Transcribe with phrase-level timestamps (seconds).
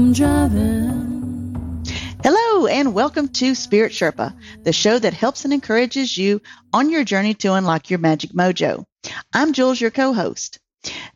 [0.00, 1.84] I'm driving.
[2.22, 6.40] Hello, and welcome to Spirit Sherpa, the show that helps and encourages you
[6.72, 8.86] on your journey to unlock your magic mojo.
[9.30, 10.58] I'm Jules, your co host.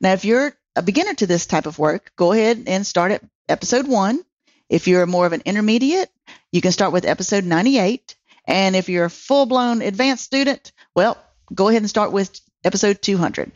[0.03, 3.25] Now, if you're a beginner to this type of work, go ahead and start at
[3.48, 4.23] episode one.
[4.69, 6.11] If you're more of an intermediate,
[6.53, 8.14] you can start with episode 98.
[8.47, 11.17] And if you're a full blown advanced student, well,
[11.55, 13.51] go ahead and start with episode 200.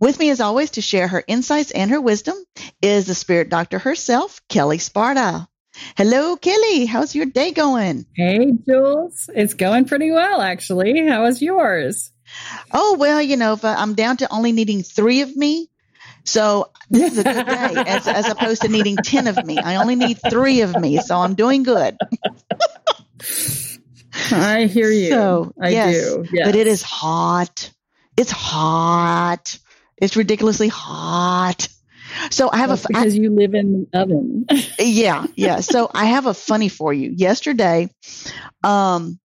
[0.00, 2.34] With me, as always, to share her insights and her wisdom
[2.80, 5.46] is the spirit doctor herself, Kelle Sparta.
[5.94, 6.86] Hello, Kelle.
[6.86, 8.06] How's your day going?
[8.16, 9.28] Hey, Jules.
[9.34, 11.06] It's going pretty well, actually.
[11.06, 12.12] How is yours?
[12.72, 15.68] Oh, well, you know, uh, I'm down to only needing three of me.
[16.24, 19.58] So this is a good day as, as opposed to needing 10 of me.
[19.58, 20.98] I only need three of me.
[21.00, 21.98] So I'm doing good.
[24.32, 25.10] I hear you.
[25.10, 26.24] So, I yes, do.
[26.32, 26.46] Yes.
[26.46, 27.70] But it is hot.
[28.16, 29.58] It's hot.
[30.00, 31.68] It's ridiculously hot.
[32.30, 34.46] So I have That's a I- because you live in the oven.
[34.78, 35.60] yeah, yeah.
[35.60, 37.10] So I have a funny for you.
[37.10, 37.90] Yesterday,
[38.64, 39.18] um,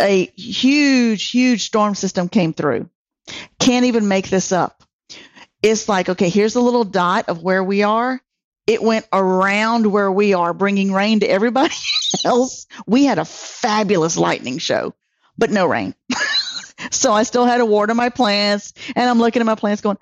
[0.00, 2.88] a huge, huge storm system came through.
[3.58, 4.82] Can't even make this up.
[5.62, 8.20] It's like, okay, here's a little dot of where we are.
[8.66, 11.74] It went around where we are, bringing rain to everybody
[12.24, 12.66] else.
[12.86, 14.94] We had a fabulous lightning show,
[15.38, 15.94] but no rain.
[16.92, 19.98] so I still had to water my plants, and I'm looking at my plants going,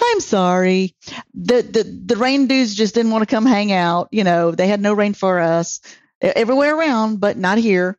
[0.00, 0.94] I'm sorry.
[1.34, 4.08] The, the the rain dudes just didn't want to come hang out.
[4.12, 5.80] You know, they had no rain for us
[6.20, 7.98] everywhere around, but not here.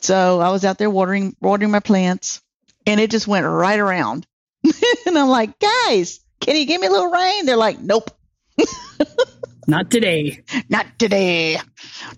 [0.00, 2.42] So I was out there watering watering my plants,
[2.86, 4.26] and it just went right around.
[5.06, 7.46] and I'm like, guys, can you give me a little rain?
[7.46, 8.10] They're like, nope,
[9.66, 10.42] Not today.
[10.68, 11.58] not today.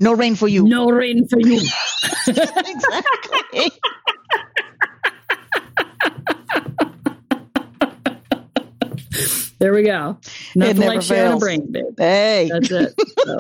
[0.01, 0.65] No rain for you.
[0.65, 1.61] No rain for you.
[2.27, 3.71] exactly.
[9.59, 10.19] There we go.
[10.55, 11.85] Nothing like sharing a brain, babe.
[11.99, 12.51] Hey.
[12.53, 12.95] That's it.
[13.25, 13.39] So.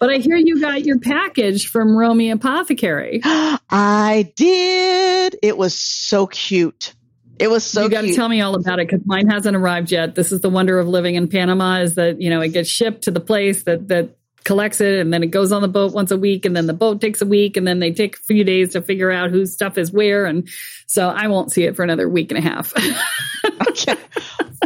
[0.00, 3.20] But I hear you got your package from Romy Apothecary.
[3.24, 5.36] I did.
[5.40, 6.94] It was so cute.
[7.38, 9.92] It was so you got to tell me all about it because mine hasn't arrived
[9.92, 10.14] yet.
[10.14, 13.02] This is the wonder of living in Panama: is that you know it gets shipped
[13.02, 16.10] to the place that that collects it, and then it goes on the boat once
[16.10, 18.44] a week, and then the boat takes a week, and then they take a few
[18.44, 20.48] days to figure out whose stuff is where, and
[20.86, 22.72] so I won't see it for another week and a half.
[23.68, 23.96] okay.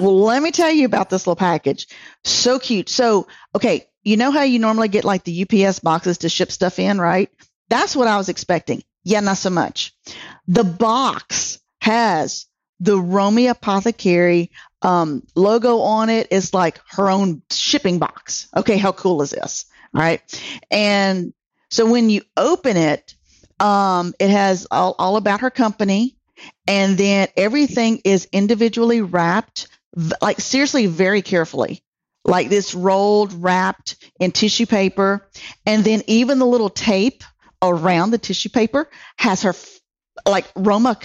[0.01, 1.89] Well, let me tell you about this little package.
[2.25, 2.89] So cute.
[2.89, 6.79] So, okay, you know how you normally get like the UPS boxes to ship stuff
[6.79, 7.31] in, right?
[7.69, 8.83] That's what I was expecting.
[9.05, 9.95] Yeah, not so much.
[10.47, 12.47] The box has
[12.81, 14.51] the Romy Apothecary
[14.83, 16.11] um, logo on.
[16.11, 18.49] It's like her own shipping box.
[18.57, 19.67] Okay, how cool is this?
[19.95, 20.21] All right.
[20.71, 21.33] And
[21.71, 23.15] so when you open it,
[23.61, 26.17] um, it has all, all about her company
[26.67, 29.69] and then everything is individually wrapped
[30.21, 31.83] like seriously very carefully
[32.25, 35.29] like this rolled wrapped in tissue paper
[35.67, 37.25] and then even the little tape
[37.63, 39.55] around the tissue paper has her
[40.31, 40.99] like Roma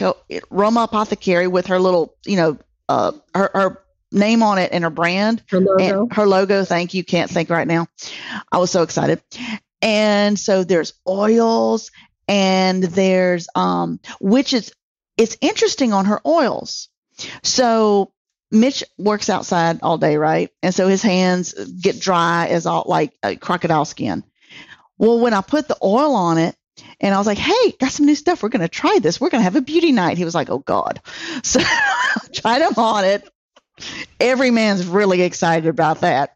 [0.49, 2.57] Roma Apothecary with her little, you know,
[2.89, 5.83] uh, her, her name on it and her brand Her logo.
[6.03, 6.63] and her logo.
[6.65, 7.03] Thank you.
[7.03, 7.87] Can't think right now.
[8.51, 9.21] I was so excited.
[9.81, 11.91] And so there's oils
[12.27, 14.71] and there's um which is
[15.17, 16.89] it's interesting on her oils.
[17.43, 18.11] So
[18.51, 20.49] Mitch works outside all day, right?
[20.61, 24.23] And so his hands get dry as all like uh, crocodile skin.
[24.97, 26.55] Well, when I put the oil on it,
[26.99, 28.43] and I was like, "Hey, got some new stuff.
[28.43, 29.19] We're going to try this.
[29.19, 31.01] We're going to have a beauty night." He was like, "Oh God!"
[31.43, 33.29] So I tried him on it.
[34.19, 36.31] Every man's really excited about that.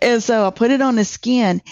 [0.00, 1.62] And so I put it on his skin.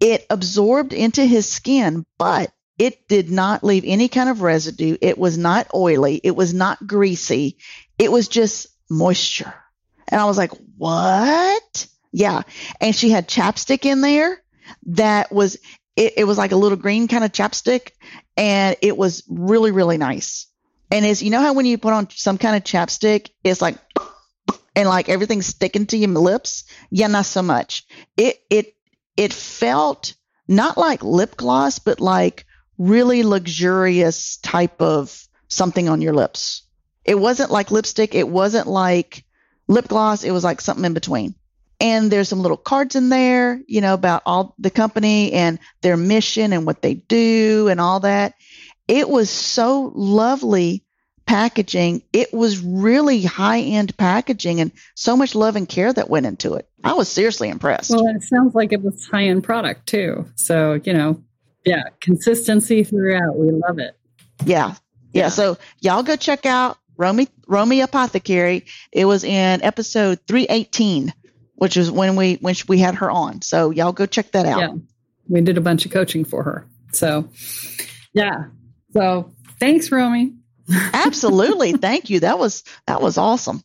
[0.00, 4.96] It absorbed into his skin, but it did not leave any kind of residue.
[5.02, 6.18] It was not oily.
[6.24, 7.58] It was not greasy.
[7.98, 9.52] It was just moisture.
[10.08, 11.86] And I was like, what?
[12.10, 12.42] Yeah.
[12.80, 14.42] And she had chapstick in there
[14.86, 15.58] that was,
[16.00, 17.90] it, it was like a little green kind of chapstick.
[18.34, 20.46] And it was really, really nice.
[20.90, 23.76] And it's, you know how when you put on some kind of chapstick, it's like,
[24.74, 26.64] and like everything's sticking to your lips?
[26.90, 27.86] Yeah, not so much.
[28.16, 28.74] It, it,
[29.18, 30.14] it felt
[30.48, 32.46] not like lip gloss, but like
[32.78, 36.62] really luxurious type of something on your lips.
[37.04, 38.14] It wasn't like lipstick.
[38.14, 39.24] It wasn't like
[39.68, 40.24] lip gloss.
[40.24, 41.34] It was like something in between.
[41.80, 45.96] And there's some little cards in there, you know, about all the company and their
[45.96, 48.34] mission and what they do and all that.
[48.86, 50.84] It was so lovely
[51.24, 52.02] packaging.
[52.12, 56.54] It was really high end packaging and so much love and care that went into
[56.54, 56.68] it.
[56.82, 57.90] I was seriously impressed.
[57.90, 60.26] Well, it sounds like it was high end product too.
[60.34, 61.22] So, you know,
[61.64, 63.38] yeah, consistency throughout.
[63.38, 63.96] We love it.
[64.44, 64.74] Yeah.
[65.12, 65.22] Yeah.
[65.22, 65.28] Yeah.
[65.28, 68.66] So y'all go check out Romy, Romy Apothecary.
[68.92, 71.14] It was in episode 318,
[71.60, 73.42] which is when we, when we had her on.
[73.42, 74.60] So y'all go check that out.
[74.60, 74.74] Yeah.
[75.28, 76.66] We did a bunch of coaching for her.
[76.92, 77.28] So,
[78.14, 78.46] yeah.
[78.94, 79.30] So,
[79.60, 80.32] thanks, Romy.
[80.72, 81.72] Absolutely.
[81.72, 82.20] Thank you.
[82.20, 83.62] That was, that was awesome.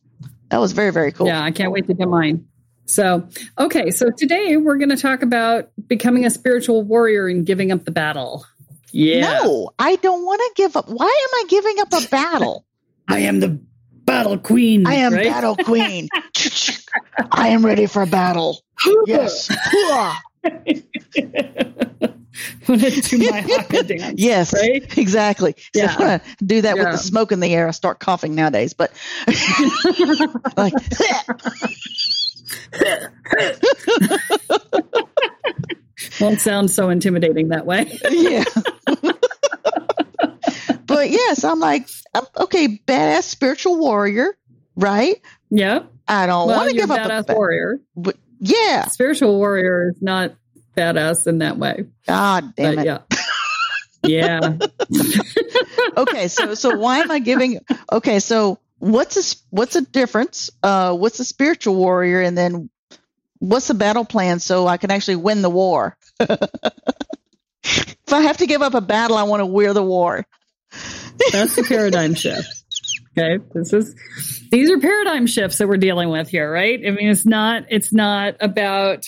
[0.50, 1.26] That was very, very cool.
[1.26, 2.46] Yeah, I can't wait to get mine.
[2.84, 3.26] So,
[3.58, 3.90] okay.
[3.90, 7.92] So, today we're going to talk about becoming a spiritual warrior and giving up the
[7.92, 8.44] battle.
[8.92, 9.40] Yeah.
[9.40, 10.86] No, I don't want to give up.
[10.90, 12.66] Why am I giving up a battle?
[13.08, 13.58] I am the
[14.06, 14.86] battle queen.
[14.86, 15.24] I am right?
[15.26, 16.08] battle queen.
[17.32, 18.62] I am ready for battle.
[19.06, 19.48] Yes.
[19.48, 20.16] Hooah.
[22.68, 24.14] I'm to do my haka dance.
[24.20, 24.96] Yes, Right?
[24.98, 25.54] exactly.
[25.74, 25.96] So Yeah.
[25.98, 27.66] I'm do that with the smoke in the air.
[27.68, 28.92] I start coughing nowadays, but
[30.56, 30.74] like
[36.20, 37.98] Won't sound so intimidating that way.
[38.10, 38.44] yeah.
[40.96, 41.88] But yes, I'm like,
[42.38, 44.34] okay, badass spiritual warrior,
[44.76, 45.20] right?
[45.50, 45.80] Yeah.
[46.08, 47.80] I don't Well, want to give up a badass ba- warrior.
[47.94, 48.86] but- Yeah.
[48.86, 50.34] Spiritual warrior is not
[50.74, 51.84] badass in that way.
[52.06, 52.86] God damn But it.
[52.86, 52.98] yeah.
[54.04, 54.56] Yeah.
[55.98, 57.58] okay, so so why am I giving?
[57.92, 60.48] Okay, so what's a what's a difference?
[60.62, 62.70] Uh, what's a spiritual warrior, and then
[63.40, 65.96] what's the battle plan so I can actually win the war?
[66.20, 70.24] if I have to give up a battle, I want to wear the war.
[71.32, 72.64] That's the paradigm shift.
[73.18, 73.42] Okay.
[73.54, 73.94] This is
[74.50, 76.78] these are paradigm shifts that we're dealing with here, right?
[76.86, 79.06] I mean, it's not it's not about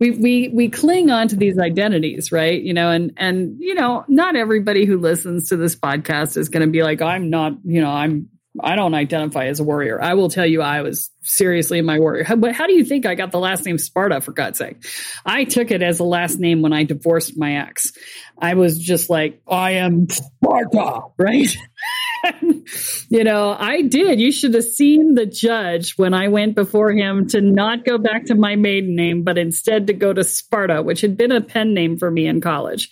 [0.00, 2.60] we we we cling on to these identities, right?
[2.60, 6.66] You know, and and you know, not everybody who listens to this podcast is going
[6.66, 8.28] to be like, I'm not, you know, I'm
[8.62, 10.00] I don't identify as a warrior.
[10.00, 12.22] I will tell you, I was seriously my warrior.
[12.22, 14.20] How, but how do you think I got the last name Sparta?
[14.20, 14.84] For God's sake,
[15.26, 17.92] I took it as a last name when I divorced my ex.
[18.38, 21.56] I was just like, I am Sparta, right?
[23.08, 24.20] you know, I did.
[24.20, 28.26] You should have seen the judge when I went before him to not go back
[28.26, 31.74] to my maiden name, but instead to go to Sparta, which had been a pen
[31.74, 32.90] name for me in college.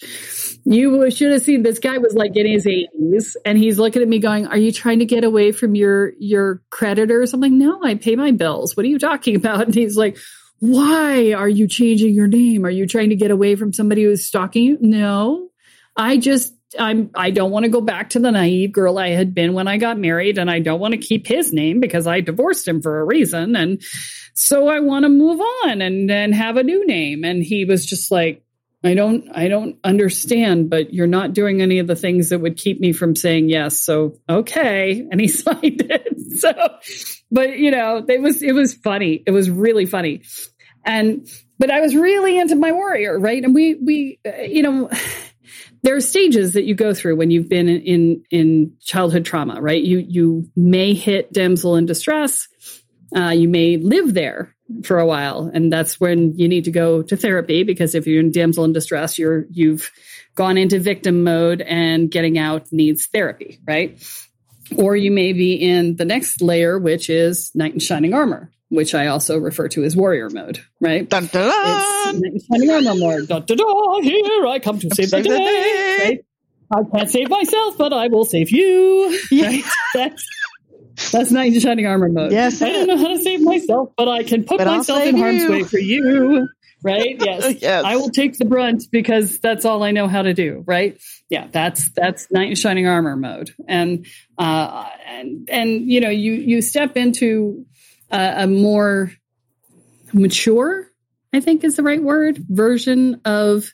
[0.64, 4.09] You should have seen this guy was like in his 80s and he's looking at
[4.09, 7.35] me going, Are you trying to get away from your your creditors?
[7.35, 8.76] I'm like, No, I pay my bills.
[8.76, 9.62] What are you talking about?
[9.62, 10.19] And he's like,
[10.61, 12.64] Why are you changing your name?
[12.64, 14.78] Are you trying to get away from somebody who's stalking you?
[14.81, 15.49] No.
[15.97, 19.35] I just I'm I don't want to go back to the naive girl I had
[19.35, 22.21] been when I got married and I don't want to keep his name because I
[22.21, 23.83] divorced him for a reason and
[24.35, 27.85] so I want to move on and and have a new name and he was
[27.85, 28.42] just like
[28.85, 32.57] I don't I don't understand but you're not doing any of the things that would
[32.57, 33.81] keep me from saying yes.
[33.81, 35.07] So okay.
[35.11, 36.39] And he signed it.
[36.39, 36.53] So
[37.31, 39.23] but you know it was it was funny.
[39.27, 40.23] It was really funny.
[40.85, 43.43] And but I was really into my warrior right?
[43.45, 44.91] And we we you know
[45.85, 49.61] there are stages that you go through when you've been in, in in childhood trauma,
[49.61, 49.83] right?
[49.83, 52.49] You you may hit damsel in distress.
[53.17, 54.52] uh, you may live there
[54.85, 58.21] for a while, and that's when you need to go to therapy because if you're
[58.21, 59.90] in damsel in distress, you're you've
[60.35, 64.02] gone into victim mode and getting out needs therapy, right?
[64.76, 68.95] Or you may be in the next layer, which is knight in shining armor, which
[68.95, 71.07] I also refer to as warrior mode, right?
[71.07, 72.23] Dun, dun, It's dun.
[72.25, 73.28] in shining armor mode.
[73.28, 75.37] Da, da, da, here I come to save the Save the day.
[75.38, 75.99] day.
[76.04, 76.25] Right?
[76.75, 79.19] I can't save myself, but I will save you.
[79.31, 79.62] Right?
[79.95, 80.26] That's
[81.11, 82.33] that's knight in shining armor mode.
[82.33, 85.17] Yes, I don't know how to save myself, but I can put But myself in
[85.17, 85.51] harm's you.
[85.51, 86.49] way for you.
[86.85, 87.17] Right?
[87.25, 87.63] Yes.
[87.63, 87.85] Yes.
[87.85, 90.65] I will take the brunt because that's all I know how to do.
[90.67, 91.01] Right?
[91.29, 91.47] Yeah.
[91.51, 94.05] That's that's knight in shining armor mode, and
[94.37, 97.67] uh, and and you know you you step into
[98.11, 99.13] a, a more
[100.13, 100.89] mature,
[101.33, 103.73] I think is the right word, version of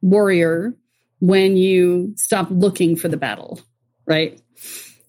[0.00, 0.74] warrior
[1.20, 3.60] when you stop looking for the battle,
[4.06, 4.40] right?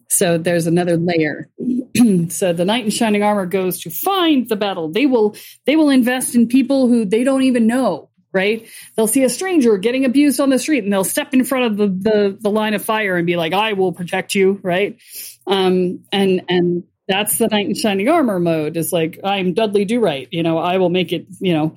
[0.09, 1.49] So there's another layer.
[2.29, 4.89] so the knight in shining armor goes to find the battle.
[4.89, 5.35] They will
[5.65, 8.67] they will invest in people who they don't even know, right?
[8.95, 11.77] They'll see a stranger getting abused on the street and they'll step in front of
[11.77, 14.97] the the, the line of fire and be like, "I will protect you," right?
[15.45, 18.77] Um, and and that's the knight in shining armor mode.
[18.77, 21.75] Is like, I'm Dudley Do Right, you know, I will make it, you know,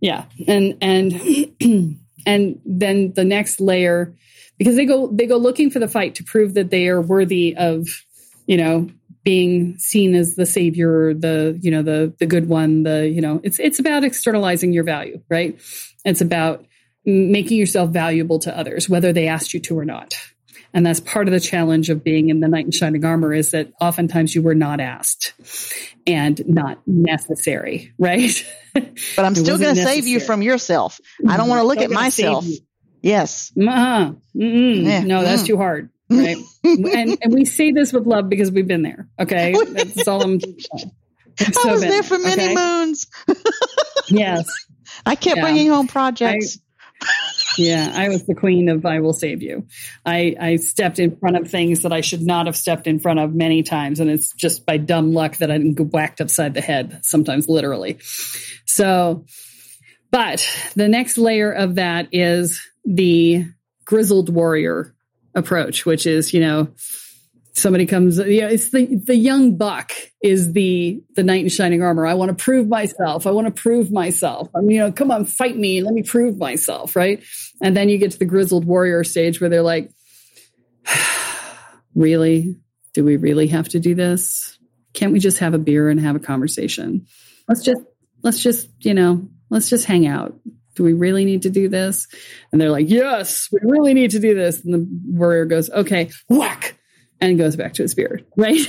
[0.00, 1.12] yeah, and and
[2.26, 4.14] and then the next layer
[4.58, 7.54] because they go they go looking for the fight to prove that they are worthy
[7.56, 7.86] of
[8.46, 8.88] you know
[9.24, 13.40] being seen as the savior the you know the the good one the you know
[13.42, 15.60] it's it's about externalizing your value right?
[16.04, 16.64] It's about
[17.04, 20.14] making yourself valuable to others whether they asked you to or not.
[20.74, 23.52] And that's part of the challenge of being in the knight in shining armor is
[23.52, 25.32] that oftentimes you were not asked
[26.06, 28.44] and not necessary right?
[28.74, 31.00] But I'm still going to save you from yourself.
[31.26, 32.44] I don't want to look at myself.
[33.06, 33.52] Yes.
[33.56, 34.12] Uh-uh.
[34.36, 34.84] Mm-mm.
[34.84, 35.02] Yeah.
[35.04, 35.46] No, that's Mm.
[35.46, 35.90] too hard.
[36.10, 36.36] Right.
[36.64, 39.08] and and we say this with love because we've been there.
[39.18, 39.54] Okay.
[39.72, 42.54] That's all I'm I've I was been there for many okay?
[42.54, 43.06] moons.
[44.08, 44.48] Yes.
[45.04, 45.42] I kept Yeah.
[45.42, 46.58] bringing home projects.
[47.58, 47.92] Yeah.
[47.94, 49.66] I was the queen of I will save you.
[50.04, 53.18] I, I stepped in front of things that I should not have stepped in front
[53.18, 53.98] of many times.
[53.98, 57.48] And it's just by dumb luck that I didn't get whacked upside the head, sometimes
[57.48, 57.98] literally.
[58.64, 59.24] So,
[60.12, 63.44] but the next layer of that is the
[63.84, 64.94] grizzled warrior
[65.34, 66.68] approach, which is, you know,
[67.52, 72.06] somebody comes, yeah, it's the, the young buck is the, the knight in shining armor.
[72.06, 73.26] I want to prove myself.
[73.26, 74.48] I want to prove myself.
[74.54, 75.82] I'm, you know, come on, fight me.
[75.82, 76.94] Let me prove myself.
[76.96, 77.22] Right.
[77.62, 79.90] And then you get to the grizzled warrior stage where they're like,
[81.94, 82.56] really?
[82.94, 84.58] Do we really have to do this?
[84.94, 87.06] Can't we just have a beer and have a conversation?
[87.48, 87.80] Let's just,
[88.22, 90.34] let's just, you know, let's just hang out.
[90.76, 92.06] Do we really need to do this?
[92.52, 94.64] And they're like, yes, we really need to do this.
[94.64, 96.78] And the warrior goes, okay, whack,
[97.20, 98.60] and goes back to his beard, right?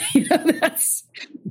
[0.62, 1.04] that's,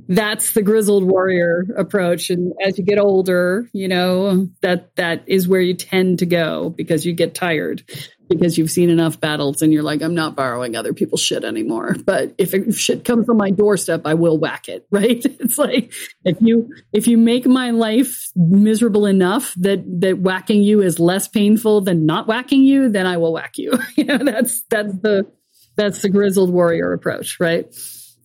[0.09, 2.29] that's the grizzled warrior approach.
[2.29, 6.69] And as you get older, you know, that, that is where you tend to go
[6.69, 7.83] because you get tired
[8.29, 11.95] because you've seen enough battles and you're like, I'm not borrowing other people's shit anymore.
[12.05, 14.85] But if, it, if shit comes on my doorstep, I will whack it.
[14.97, 15.23] Right?
[15.23, 15.93] It's like
[16.25, 21.27] if you if you make my life miserable enough that that whacking you is less
[21.27, 23.73] painful than not whacking you, then I will whack you.
[23.95, 25.31] you know, that's that's the
[25.75, 27.71] that's the grizzled warrior approach, right?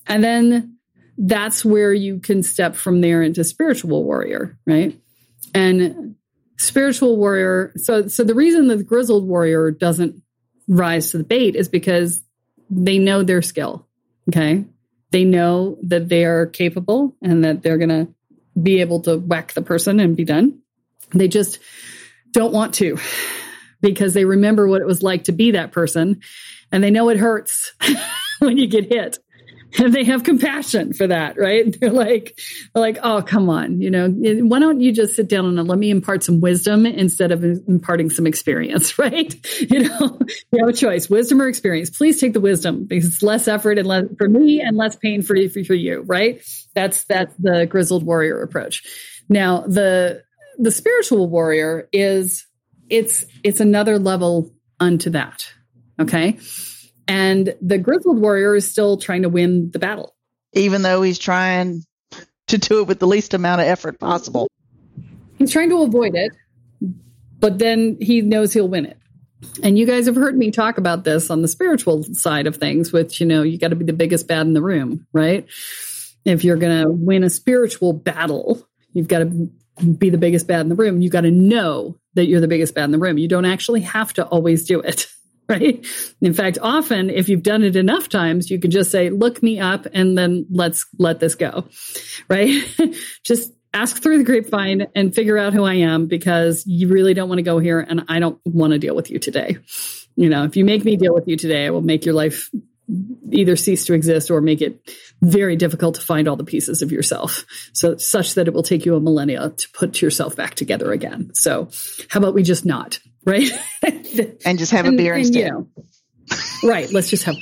[0.06, 0.78] And then
[1.18, 4.99] that's where you can step from there into spiritual warrior, right?
[5.54, 6.16] And
[6.59, 7.73] spiritual warrior.
[7.76, 10.23] So so the reason the grizzled warrior doesn't
[10.68, 12.23] rise to the bait is because
[12.71, 13.87] they know their skill
[14.28, 14.64] okay?
[15.11, 18.09] They know that they are capable and that they're going to
[18.61, 20.61] be able to whack the person and be done.
[21.11, 21.59] They just
[22.32, 22.99] don't want to
[23.80, 26.21] because they remember what it was like to be that person
[26.71, 27.73] and they know it hurts
[28.38, 29.18] when you get hit
[29.79, 31.76] and they have compassion for that, right?
[31.81, 32.38] They're like,
[32.75, 35.79] they're like, oh, come on, you know, why don't you just sit down and let
[35.79, 39.35] me impart some wisdom instead of imparting some experience, right?
[39.61, 40.19] You know,
[40.67, 41.91] a choice, wisdom or experience.
[41.91, 45.23] Please take the wisdom because it's less effort and less for me and less pain
[45.23, 46.43] for you, for, for you, right?
[46.75, 48.83] That's that's the grizzled warrior approach.
[49.29, 50.23] Now, the
[50.59, 52.47] the spiritual warrior is
[52.91, 55.47] it's it's another level unto that.
[56.00, 56.38] Okay.
[57.09, 60.14] And the grizzled warrior is still trying to win the battle.
[60.54, 61.82] even though he's trying
[62.49, 64.49] to do it with the least amount of effort possible.
[65.38, 66.32] He's trying to avoid it,
[67.40, 68.99] but then he knows he'll win it.
[69.62, 72.92] And you guys have heard me talk about this on the spiritual side of things,
[72.92, 75.47] which, you know, you got to be the biggest bad in the room, right?
[76.25, 79.50] If you're going to win a spiritual battle, you've got to
[79.85, 81.00] be the biggest bad in the room.
[81.00, 83.18] You got to know that you're the biggest bad in the room.
[83.18, 85.06] You don't actually have to always do it,
[85.52, 85.87] right?
[86.21, 89.61] In fact, often if you've done it enough times, you can just say, look me
[89.61, 91.68] up and then let's let this go,
[92.28, 92.62] right?
[93.25, 97.28] just ask through the grapevine and figure out who I am because you really don't
[97.28, 99.56] want to go here and I don't want to deal with you today.
[100.16, 102.50] You know, if you make me deal with you today, I will make your life
[103.30, 104.90] either cease to exist or make it
[105.23, 107.47] very difficult to find all the pieces of yourself.
[107.73, 111.30] So such that it will take you a millennia to put yourself back together again.
[111.35, 111.71] So
[112.11, 113.50] how about we just not, right?
[114.45, 115.41] and just have and, a beer instead.
[115.41, 115.69] You know,
[116.64, 116.91] right.
[116.93, 117.37] Let's just have,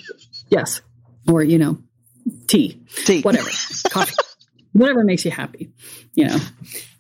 [0.49, 0.81] yes.
[1.29, 1.79] Or, you know,
[2.47, 3.51] tea, tea, whatever,
[3.91, 4.15] coffee,
[4.73, 5.71] whatever makes you happy,
[6.15, 6.39] you know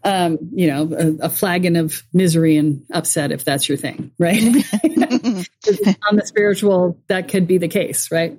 [0.02, 4.42] um, you know, a, a, flagon of misery and upset if that's your thing, right?
[4.42, 8.38] on the spiritual, that could be the case, right?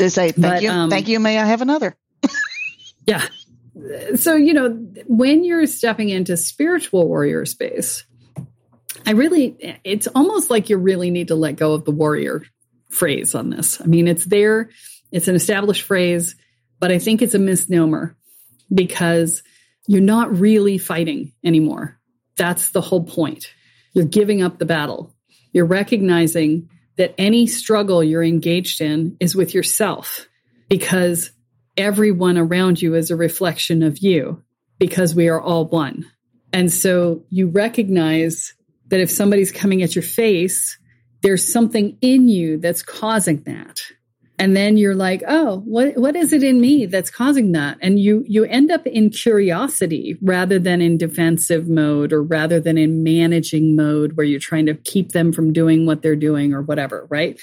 [0.00, 1.20] Say thank but, you, um, thank you.
[1.20, 1.94] May I have another?
[3.06, 3.24] yeah.
[4.16, 4.70] So you know,
[5.06, 8.04] when you're stepping into spiritual warrior space,
[9.06, 12.44] I really, it's almost like you really need to let go of the warrior
[12.90, 13.80] phrase on this.
[13.80, 14.70] I mean, it's there,
[15.10, 16.36] it's an established phrase,
[16.78, 18.16] but I think it's a misnomer
[18.72, 19.42] because
[19.86, 21.98] you're not really fighting anymore.
[22.36, 23.52] That's the whole point.
[23.92, 25.14] You're giving up the battle.
[25.52, 30.28] You're recognizing that any struggle you're engaged in is with yourself
[30.68, 31.30] because
[31.76, 34.42] everyone around you is a reflection of you
[34.78, 36.06] because we are all one.
[36.52, 38.54] And so you recognize
[38.88, 40.78] that if somebody's coming at your face,
[41.22, 43.80] there's something in you that's causing that.
[44.38, 47.78] And then you're like oh what what is it in me that's causing that?
[47.80, 52.76] And you you end up in curiosity rather than in defensive mode or rather than
[52.76, 56.62] in managing mode where you're trying to keep them from doing what they're doing or
[56.62, 57.40] whatever right?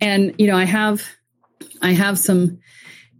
[0.00, 1.02] And you know i have
[1.80, 2.60] i have some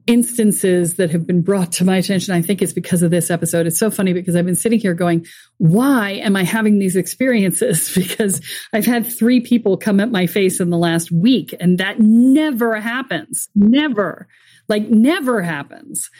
[0.07, 2.35] instances that have been brought to my attention.
[2.35, 3.67] I think it's because of this episode.
[3.67, 5.27] It's so funny because I've been sitting here going,
[5.59, 7.91] why am I having these experiences?
[8.03, 8.41] Because
[8.73, 12.81] I've had three people come at my face in the last week and that never
[12.81, 13.49] happens.
[13.55, 14.29] Never.
[14.69, 16.11] Like never happens.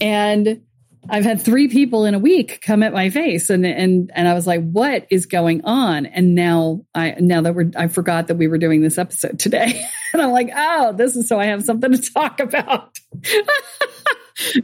[0.00, 0.62] And
[1.08, 4.34] I've had three people in a week come at my face and and and I
[4.34, 6.06] was like, what is going on?
[6.06, 9.84] And now I now that we're I forgot that we were doing this episode today.
[10.12, 12.98] and I'm like, oh, this is so I have something to talk about.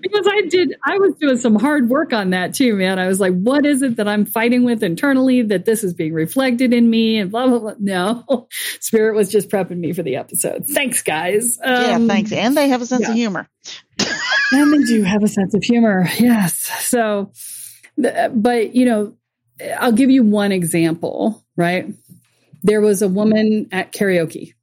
[0.01, 2.99] because I did I was doing some hard work on that too, man.
[2.99, 6.13] I was like, what is it that I'm fighting with internally that this is being
[6.13, 7.75] reflected in me and blah blah blah.
[7.79, 8.49] No.
[8.81, 10.67] Spirit was just prepping me for the episode.
[10.69, 11.59] Thanks, guys.
[11.63, 12.33] Um, yeah, thanks.
[12.33, 13.11] And they have a sense yeah.
[13.11, 13.49] of humor
[14.53, 16.09] and they do have a sense of humor.
[16.19, 16.55] Yes.
[16.87, 17.33] So,
[17.97, 19.15] but you know,
[19.79, 21.87] I'll give you one example, right?
[22.63, 24.55] There was a woman at karaoke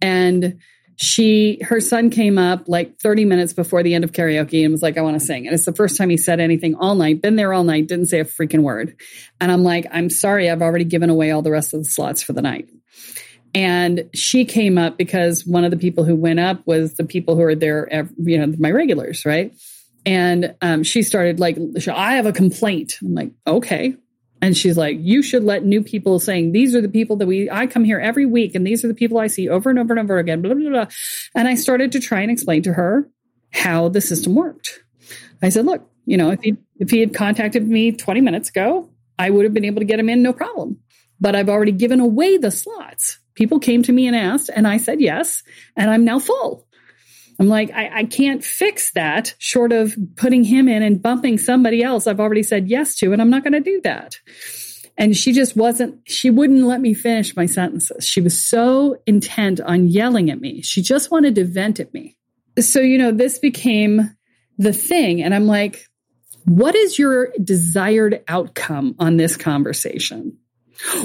[0.00, 0.58] and
[0.96, 4.82] she her son came up like 30 minutes before the end of karaoke and was
[4.82, 7.20] like i want to sing and it's the first time he said anything all night
[7.20, 8.94] been there all night didn't say a freaking word
[9.40, 12.22] and i'm like i'm sorry i've already given away all the rest of the slots
[12.22, 12.68] for the night
[13.54, 17.36] and she came up because one of the people who went up was the people
[17.36, 19.54] who are there, you know, my regulars, right?
[20.04, 21.56] And um, she started like,
[21.88, 22.94] I have a complaint.
[23.00, 23.96] I'm like, okay.
[24.44, 27.50] And she's like, you should let new people saying, these are the people that we,
[27.50, 29.94] I come here every week and these are the people I see over and over
[29.94, 30.86] and over again, blah, blah, blah.
[31.34, 33.08] And I started to try and explain to her
[33.54, 34.84] how the system worked.
[35.40, 38.90] I said, look, you know, if he, if he had contacted me 20 minutes ago,
[39.18, 40.78] I would have been able to get him in, no problem.
[41.18, 44.76] But I've already given away the slots people came to me and asked, and I
[44.76, 45.42] said yes,
[45.76, 46.66] and I'm now full.
[47.38, 51.82] I'm like, I, I, can't fix that short of putting him in and bumping somebody
[51.82, 54.16] else I've already said yes to, and I'm not going to do that.
[54.96, 58.06] And she just wasn't, she wouldn't let me finish my sentences.
[58.06, 60.62] She was so intent on yelling at me.
[60.62, 62.16] She just wanted to vent at me.
[62.60, 64.16] So, you know, this became
[64.58, 65.20] the thing.
[65.20, 65.88] And I'm like,
[66.44, 70.38] what is your desired outcome on this conversation?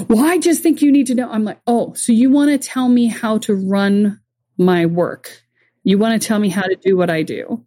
[0.08, 1.30] Well, I just think you need to know.
[1.30, 4.20] I'm like, oh, so you want to tell me how to run
[4.58, 5.42] my work?
[5.90, 7.64] You want to tell me how to do what I do?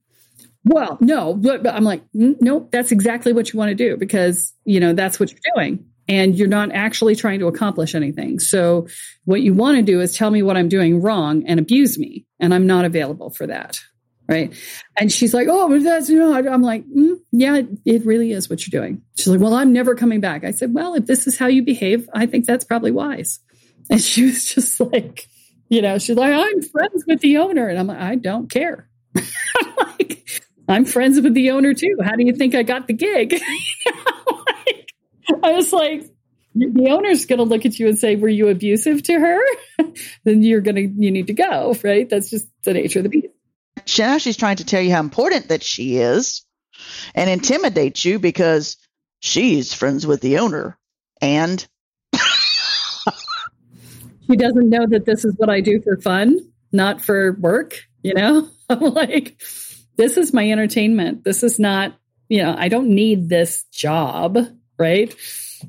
[0.63, 4.53] Well, no, but, but I'm like, nope, that's exactly what you want to do because,
[4.63, 8.39] you know, that's what you're doing and you're not actually trying to accomplish anything.
[8.39, 8.87] So
[9.25, 12.25] what you want to do is tell me what I'm doing wrong and abuse me.
[12.39, 13.81] And I'm not available for that.
[14.29, 14.53] Right.
[14.97, 18.65] And she's like, Oh, that's, you know, I'm like, mm, yeah, it really is what
[18.65, 19.01] you're doing.
[19.17, 20.45] She's like, Well, I'm never coming back.
[20.45, 23.41] I said, Well, if this is how you behave, I think that's probably wise.
[23.89, 25.27] And she was just like,
[25.73, 27.67] you know, she's like, I'm friends with the owner.
[27.67, 28.87] And I'm like, I don't care.
[29.15, 29.23] I'm
[29.99, 31.97] like, I'm friends with the owner too.
[32.03, 33.33] How do you think I got the gig?
[34.27, 34.93] like,
[35.43, 36.05] I was like,
[36.55, 39.39] the owner's going to look at you and say, "Were you abusive to her?"
[40.23, 42.07] then you're going to you need to go, right?
[42.07, 43.33] That's just the nature of the beast
[43.97, 46.45] now she's trying to tell you how important that she is
[47.15, 48.77] and intimidate you because
[49.19, 50.77] she's friends with the owner
[51.21, 51.65] and
[54.29, 56.37] she doesn't know that this is what I do for fun,
[56.71, 57.79] not for work.
[58.01, 59.41] You know, I'm like,
[59.97, 61.23] this is my entertainment.
[61.23, 61.95] This is not,
[62.29, 64.37] you know, I don't need this job,
[64.77, 65.13] right?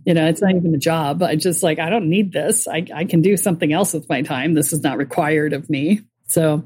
[0.04, 1.22] You know, it's not even a job.
[1.22, 2.66] I just like, I don't need this.
[2.66, 4.54] I, I can do something else with my time.
[4.54, 6.00] This is not required of me.
[6.26, 6.64] So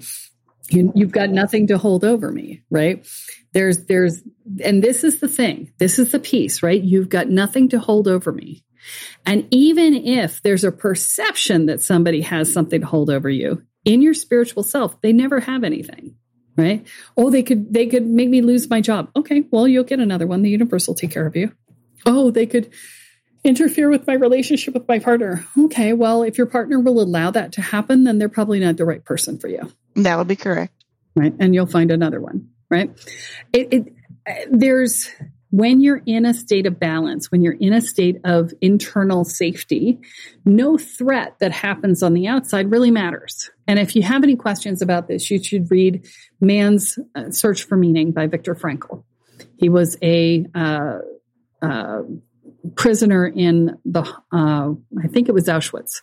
[0.70, 3.07] you, you've got nothing to hold over me, right?
[3.53, 4.22] There's, there's,
[4.64, 5.72] and this is the thing.
[5.79, 6.83] This is the piece, right?
[6.83, 8.64] You've got nothing to hold over me.
[9.27, 14.03] And even if there's a perception that somebody has something to hold over you in
[14.03, 16.14] your spiritual self, they never have anything,
[16.57, 16.87] right?
[17.16, 19.11] Oh, they could, they could make me lose my job.
[19.16, 19.44] Okay.
[19.51, 20.42] Well, you'll get another one.
[20.42, 21.53] The universe will take care of you.
[22.07, 22.72] Oh, they could,
[23.44, 25.46] interfere with my relationship with my partner.
[25.57, 28.85] Okay, well, if your partner will allow that to happen, then they're probably not the
[28.85, 29.72] right person for you.
[29.94, 30.72] That would be correct.
[31.14, 31.33] Right.
[31.38, 32.51] And you'll find another one.
[32.70, 32.90] Right.
[33.53, 33.94] It, it,
[34.29, 35.09] uh, there's,
[35.50, 39.98] when you're in a state of balance, when you're in a state of internal safety,
[40.44, 43.50] no threat that happens on the outside really matters.
[43.66, 46.06] And if you have any questions about this, you should read
[46.40, 49.04] Man's uh, Search for Meaning by Viktor Frankl.
[49.56, 50.98] He was a uh,
[51.62, 52.02] uh,
[52.74, 56.02] prisoner in the, uh, I think it was Auschwitz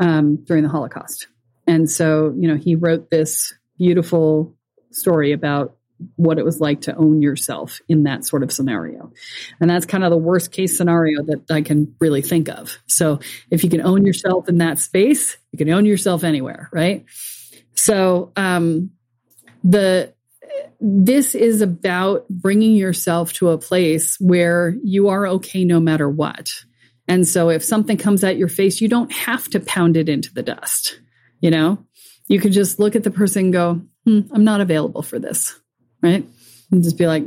[0.00, 1.28] um, during the Holocaust.
[1.66, 4.56] And so, you know, he wrote this beautiful
[4.90, 5.77] story about
[6.16, 9.12] what it was like to own yourself in that sort of scenario.
[9.60, 12.78] And that's kind of the worst case scenario that I can really think of.
[12.86, 17.04] So if you can own yourself in that space, you can own yourself anywhere, right?
[17.74, 18.90] So, um,
[19.64, 20.14] the,
[20.80, 26.48] this is about bringing yourself to a place where you are okay no matter what.
[27.08, 30.32] And so if something comes at your face, you don't have to pound it into
[30.32, 31.00] the dust.
[31.40, 31.84] You know,
[32.28, 35.58] you can just look at the person and go, hmm, I'm not available for this.
[36.02, 36.26] Right.
[36.70, 37.24] And just be like,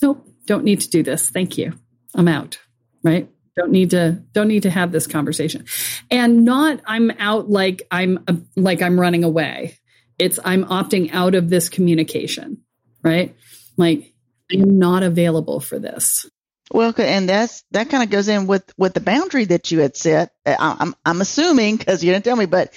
[0.00, 1.30] nope, don't need to do this.
[1.30, 1.74] Thank you.
[2.14, 2.58] I'm out.
[3.02, 3.28] Right.
[3.56, 5.64] Don't need to, don't need to have this conversation
[6.10, 8.24] and not I'm out like I'm,
[8.56, 9.78] like I'm running away.
[10.18, 12.64] It's I'm opting out of this communication
[13.04, 13.36] right?
[13.76, 14.12] Like
[14.50, 16.28] I am not available for this.
[16.72, 19.96] Well, and that's that kind of goes in with with the boundary that you had
[19.96, 20.32] set.
[20.44, 22.72] I, I'm I'm assuming because you didn't tell me, but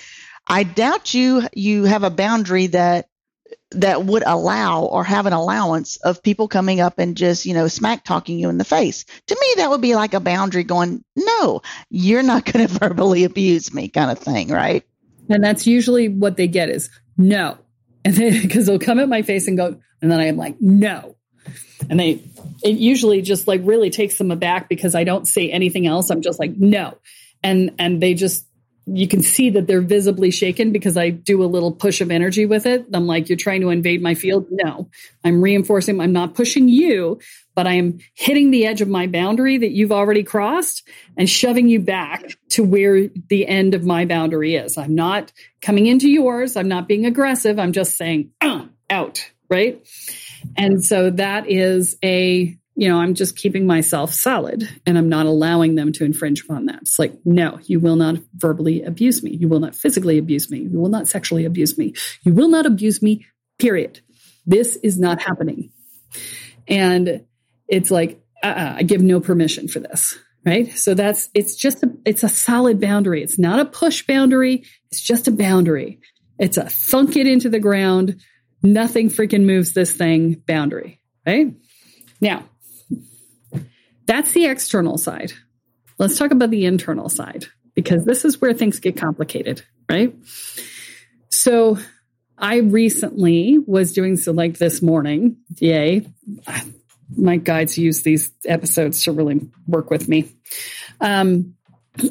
[0.45, 3.07] I doubt you you have a boundary that
[3.71, 7.67] that would allow or have an allowance of people coming up and just you know
[7.67, 9.05] smack talking you in the face.
[9.27, 13.23] To me, that would be like a boundary going, no, you're not going to verbally
[13.23, 14.83] abuse me, kind of thing, right?
[15.29, 17.57] And that's usually what they get is no,
[18.05, 21.15] and because they'll come at my face and go, and then I am like, no.
[21.89, 22.23] And they,
[22.63, 26.09] it usually just like really takes them aback because I don't say anything else.
[26.09, 26.97] I'm just like, no.
[27.43, 28.46] And, and they just,
[28.87, 32.45] you can see that they're visibly shaken because I do a little push of energy
[32.45, 32.85] with it.
[32.93, 34.47] I'm like, you're trying to invade my field.
[34.49, 34.89] No,
[35.23, 35.99] I'm reinforcing.
[35.99, 37.19] I'm not pushing you,
[37.53, 41.67] but I am hitting the edge of my boundary that you've already crossed and shoving
[41.67, 44.77] you back to where the end of my boundary is.
[44.77, 46.55] I'm not coming into yours.
[46.55, 47.59] I'm not being aggressive.
[47.59, 49.85] I'm just saying, uh, out right?
[50.55, 55.25] And so that is a, you know, I'm just keeping myself solid and I'm not
[55.25, 56.83] allowing them to infringe upon that.
[56.83, 59.35] It's like, no, you will not verbally abuse me.
[59.35, 60.59] You will not physically abuse me.
[60.59, 61.95] You will not sexually abuse me.
[62.21, 63.25] You will not abuse me,
[63.57, 64.01] period.
[64.45, 65.71] This is not happening.
[66.67, 67.25] And
[67.67, 70.17] it's like, uh-uh, I give no permission for this.
[70.45, 70.71] Right.
[70.77, 73.21] So that's, it's just, a, it's a solid boundary.
[73.23, 74.63] It's not a push boundary.
[74.91, 75.99] It's just a boundary.
[76.39, 78.21] It's a thunk it into the ground
[78.63, 81.53] nothing freaking moves this thing boundary, right?
[82.21, 82.45] Now,
[84.07, 85.33] that's the external side.
[85.99, 90.15] Let's talk about the internal side because this is where things get complicated, right?
[91.29, 91.77] So,
[92.37, 95.37] I recently was doing so like this morning.
[95.59, 96.07] Yay.
[97.15, 100.31] My guides use these episodes to really work with me.
[101.01, 101.55] Um,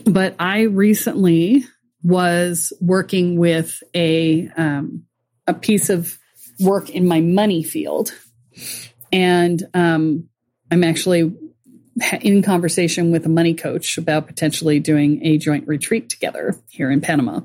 [0.05, 1.65] but I recently
[2.03, 5.05] was working with a um,
[5.47, 6.19] a piece of
[6.59, 8.13] work in my money field.
[9.13, 10.29] And um,
[10.71, 11.33] I'm actually
[12.21, 17.01] in conversation with a money coach about potentially doing a joint retreat together here in
[17.01, 17.41] Panama.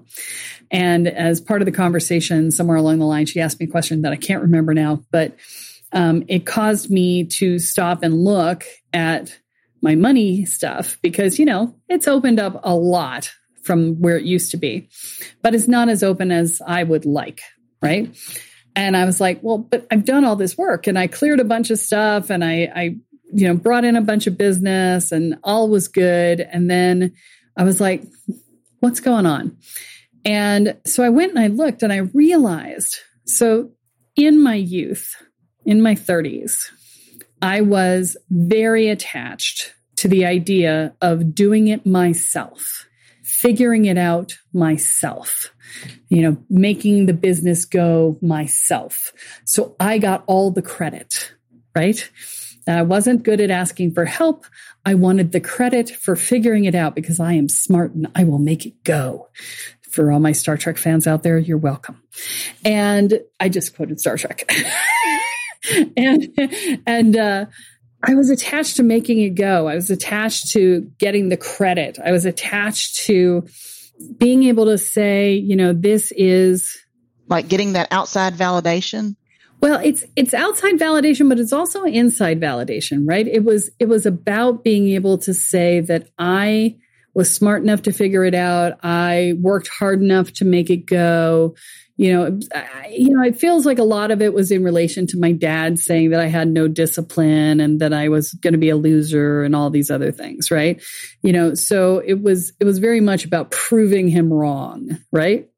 [0.70, 4.02] And as part of the conversation, somewhere along the line, she asked me a question
[4.04, 5.36] that I can't remember now, but
[5.94, 9.38] um, it caused me to stop and look at
[9.82, 13.32] my money stuff because, you know, it's opened up a lot
[13.64, 14.90] from where it used to be,
[15.42, 17.42] but it's not as open as I would like,
[17.82, 18.16] right?
[18.76, 21.46] And I was like, well, but I've done all this work and I cleared a
[21.46, 22.96] bunch of stuff and I, I,
[23.34, 26.42] you know, brought in a bunch of business and all was good.
[26.42, 27.14] And then
[27.58, 28.04] I was like,
[28.80, 29.58] what's going on?
[30.24, 33.72] And so I went and I looked and I realized so
[34.16, 35.16] in my youth,
[35.66, 36.70] in my 30s,
[37.42, 42.88] I was very attached to the idea of doing it myself
[43.42, 45.52] figuring it out myself,
[46.10, 49.14] you know, making the business go myself.
[49.46, 51.34] So I got all the credit,
[51.76, 52.08] right?
[52.68, 54.46] I wasn't good at asking for help.
[54.86, 58.40] I wanted the credit for figuring it out because I am smart and I will
[58.40, 59.30] make it go.
[59.90, 62.02] For all my Star Trek fans out there, you're welcome.
[62.64, 64.50] And I just quoted Star Trek.
[65.98, 67.46] and and uh,
[68.04, 69.68] I was attached to making it go.
[69.68, 72.00] I was attached to getting the credit.
[72.04, 73.46] I was attached to
[74.18, 76.78] being able to say, you know, this is
[77.28, 79.16] like getting that outside validation.
[79.62, 83.28] Well, it's it's outside validation, but it's also inside validation, right?
[83.28, 86.78] It was it was about being able to say that I
[87.14, 88.80] was smart enough to figure it out.
[88.84, 91.56] I worked hard enough to make it go.
[91.98, 95.06] You know, I, you know, it feels like a lot of it was in relation
[95.08, 98.58] to my dad saying that I had no discipline and that I was going to
[98.58, 100.82] be a loser and all these other things, right?
[101.22, 105.51] You know, so it was it was very much about proving him wrong, right?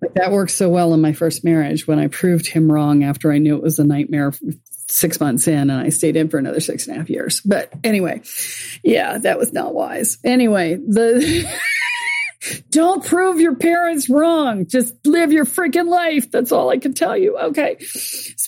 [0.00, 3.32] Like that worked so well in my first marriage when I proved him wrong after
[3.32, 4.32] I knew it was a nightmare
[4.88, 7.40] six months in and I stayed in for another six and a half years.
[7.40, 8.22] But anyway,
[8.82, 10.18] yeah, that was not wise.
[10.24, 11.48] Anyway, the
[12.70, 14.66] don't prove your parents wrong.
[14.66, 16.30] Just live your freaking life.
[16.30, 17.36] That's all I can tell you.
[17.36, 17.78] Okay.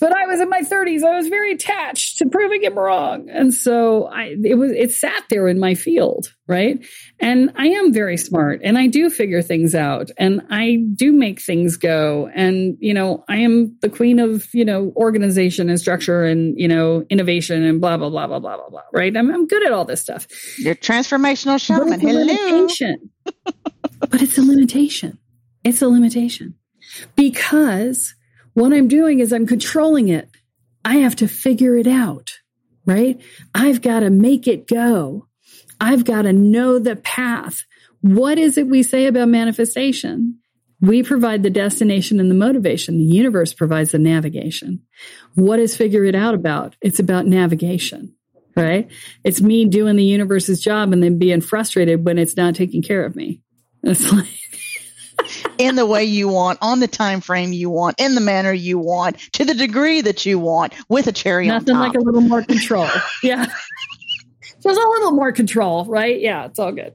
[0.00, 1.03] But I was in my 30s.
[1.03, 3.29] I was very attached to proving him wrong.
[3.29, 6.85] And so I it was it sat there in my field, right?
[7.18, 11.40] And I am very smart and I do figure things out and I do make
[11.40, 12.31] things go.
[12.35, 16.68] And, you know, I am the queen of, you know, organization and structure and, you
[16.68, 18.83] know, innovation and blah, blah, blah, blah, blah, blah, blah.
[18.92, 19.16] Right.
[19.16, 20.26] I'm, I'm good at all this stuff.
[20.59, 21.90] You're transformational shaman.
[21.90, 23.11] But it's a limitation.
[24.09, 25.19] But it's a limitation.
[25.63, 26.55] It's a limitation
[27.17, 28.15] because
[28.55, 30.29] what I'm doing is I'm controlling it.
[30.85, 32.31] I have to figure it out,
[32.87, 33.21] right?
[33.55, 35.27] I've got to make it go.
[35.81, 37.65] I've got to know the path.
[38.01, 40.39] What is it we say about manifestation?
[40.81, 42.97] We provide the destination and the motivation.
[42.97, 44.81] The universe provides the navigation.
[45.35, 46.75] What is figure it out about?
[46.81, 48.15] It's about navigation,
[48.57, 48.91] right?
[49.23, 53.05] It's me doing the universe's job and then being frustrated when it's not taking care
[53.05, 53.43] of me.
[53.83, 54.27] It's like,
[55.59, 58.79] in the way you want, on the time frame you want, in the manner you
[58.79, 61.95] want, to the degree that you want, with a cherry Nothing on top.
[61.95, 62.88] like a little more control.
[63.23, 63.47] yeah.
[64.62, 66.21] There's a little more control, right?
[66.21, 66.95] Yeah, it's all good.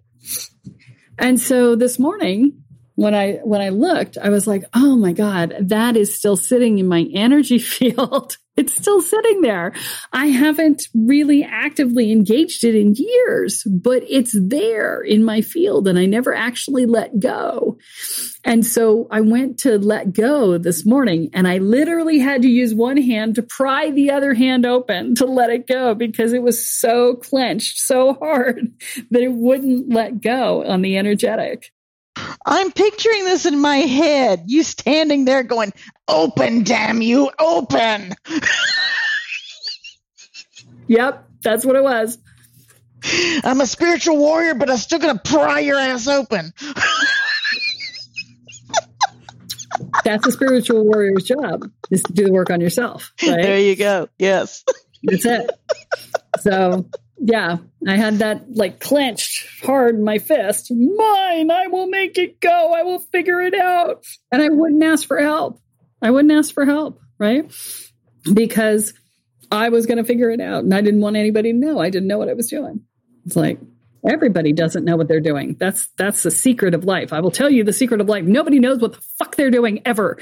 [1.17, 2.63] And so this morning,
[2.95, 6.79] when I when I looked, I was like, "Oh my god, that is still sitting
[6.79, 8.37] in my energy field.
[8.57, 9.73] it's still sitting there.
[10.13, 15.99] I haven't really actively engaged it in years, but it's there in my field and
[15.99, 17.77] I never actually let go."
[18.45, 22.73] And so I went to let go this morning and I literally had to use
[22.73, 26.69] one hand to pry the other hand open to let it go because it was
[26.69, 28.71] so clenched so hard
[29.11, 31.71] that it wouldn't let go on the energetic.
[32.45, 34.43] I'm picturing this in my head.
[34.47, 35.73] You standing there going,
[36.07, 38.13] Open, damn you, open.
[40.87, 42.17] yep, that's what it was.
[43.43, 46.53] I'm a spiritual warrior, but I'm still going to pry your ass open.
[50.03, 53.11] that's a spiritual warrior's job, is to do the work on yourself.
[53.27, 53.41] Right?
[53.41, 54.07] There you go.
[54.17, 54.63] Yes.
[55.03, 55.51] That's it.
[56.39, 56.89] So
[57.27, 57.57] yeah,
[57.87, 60.71] I had that like clenched hard in my fist.
[60.71, 62.71] Mine, I will make it go.
[62.71, 64.05] I will figure it out.
[64.31, 65.59] And I wouldn't ask for help.
[66.03, 67.51] I wouldn't ask for help, right?
[68.31, 68.93] Because
[69.51, 71.79] I was going to figure it out and I didn't want anybody to know.
[71.79, 72.81] I didn't know what I was doing.
[73.25, 73.59] It's like
[74.07, 75.55] everybody doesn't know what they're doing.
[75.59, 77.11] That's that's the secret of life.
[77.11, 78.23] I will tell you the secret of life.
[78.25, 80.19] Nobody knows what the fuck they're doing ever.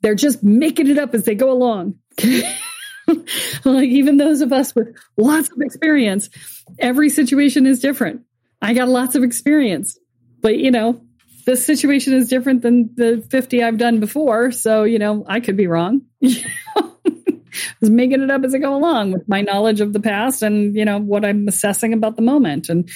[0.00, 2.00] They're just making it up as they go along.
[3.64, 6.30] like even those of us with lots of experience,
[6.78, 8.22] every situation is different.
[8.60, 9.98] I got lots of experience,
[10.40, 11.00] but you know,
[11.44, 14.52] this situation is different than the 50 I've done before.
[14.52, 16.02] So, you know, I could be wrong.
[16.24, 20.42] I was making it up as I go along with my knowledge of the past
[20.42, 22.68] and, you know, what I'm assessing about the moment.
[22.68, 22.88] And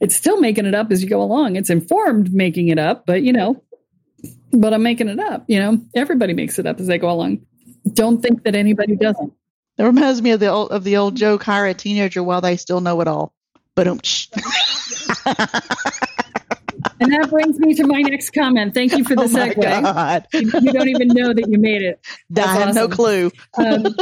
[0.00, 1.56] it's still making it up as you go along.
[1.56, 3.62] It's informed making it up, but, you know,
[4.52, 5.44] but I'm making it up.
[5.46, 7.46] You know, everybody makes it up as they go along.
[7.92, 9.32] Don't think that anybody doesn't.
[9.80, 12.58] It reminds me of the old, of the old joke: hire a teenager while they
[12.58, 13.32] still know it all.
[13.74, 14.00] But um.
[17.00, 18.74] and that brings me to my next comment.
[18.74, 20.24] Thank you for the oh segue.
[20.34, 21.98] You, you, don't even know that you made it.
[22.30, 22.90] That's I have awesome.
[22.90, 23.30] no clue.
[23.56, 23.94] um,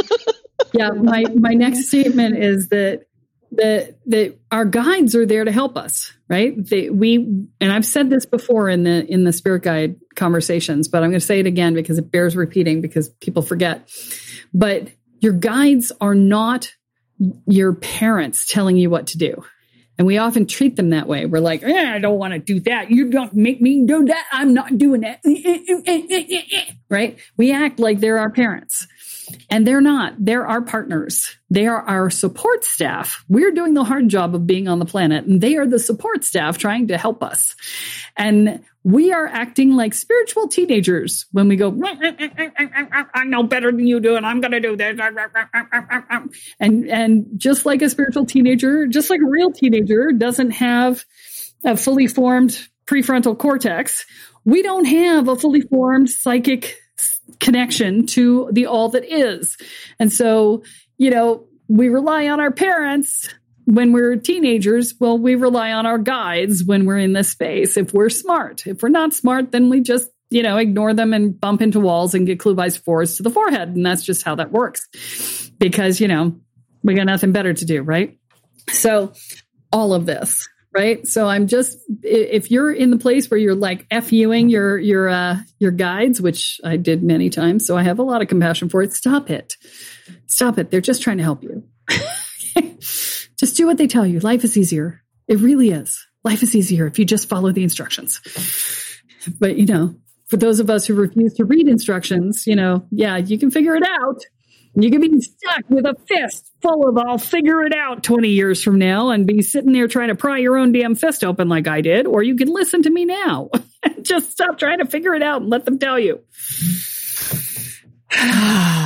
[0.75, 3.05] yeah, my my next statement is that
[3.53, 6.55] that that our guides are there to help us, right?
[6.57, 7.19] They, we
[7.61, 11.21] and I've said this before in the in the spirit guide conversations, but I'm going
[11.21, 13.89] to say it again because it bears repeating because people forget.
[14.53, 14.89] But
[15.21, 16.73] your guides are not
[17.47, 19.45] your parents telling you what to do.
[19.99, 21.27] And we often treat them that way.
[21.27, 22.91] We're like, eh, I don't want to do that.
[22.91, 24.27] You don't make me do that.
[24.31, 25.21] I'm not doing that.
[25.27, 27.19] Eh, eh, eh, right?
[27.37, 28.87] We act like they're our parents.
[29.51, 30.15] And they're not.
[30.19, 31.37] They're our partners.
[31.51, 33.25] They are our support staff.
[33.29, 36.25] We're doing the hard job of being on the planet, and they are the support
[36.25, 37.57] staff trying to help us.
[38.17, 41.79] And we are acting like spiritual teenagers when we go,
[43.15, 44.99] I know better than you do, and I'm going to do this.
[46.61, 51.05] And, and just like a spiritual teenager, just like a real teenager doesn't have
[51.65, 54.07] a fully formed prefrontal cortex,
[54.45, 56.77] we don't have a fully formed psychic
[57.41, 59.57] connection to the all that is.
[59.99, 60.63] And so,
[60.97, 63.29] you know, we rely on our parents
[63.65, 64.95] when we're teenagers.
[64.99, 67.77] Well, we rely on our guides when we're in this space.
[67.77, 71.39] If we're smart, if we're not smart, then we just, you know, ignore them and
[71.39, 73.71] bump into walls and get by fours to the forehead.
[73.71, 74.89] And that's just how that works
[75.59, 76.41] because, you know,
[76.83, 78.19] we got nothing better to do, right?
[78.71, 79.13] So
[79.73, 80.49] all of this
[80.79, 81.07] right?
[81.07, 85.39] So i'm just if you're in the place where you're like fuing your your uh
[85.59, 88.83] your guides which i did many times so i have a lot of compassion for
[88.83, 89.57] it stop it.
[90.27, 90.71] Stop it.
[90.71, 91.65] They're just trying to help you.
[93.39, 94.19] Just do what they tell you.
[94.19, 95.03] Life is easier.
[95.29, 96.05] It really is.
[96.25, 98.21] Life is easier if you just follow the instructions.
[99.39, 99.95] But you know
[100.27, 103.75] for those of us who refuse to read instructions you know yeah you can figure
[103.75, 104.21] it out
[104.85, 108.63] you can be stuck with a fist full of I'll figure it out 20 years
[108.63, 111.67] from now and be sitting there trying to pry your own damn fist open like
[111.67, 113.51] I did, or you can listen to me now.
[113.83, 116.21] And just stop trying to figure it out and let them tell you.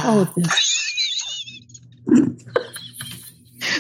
[0.05, 0.82] All of this.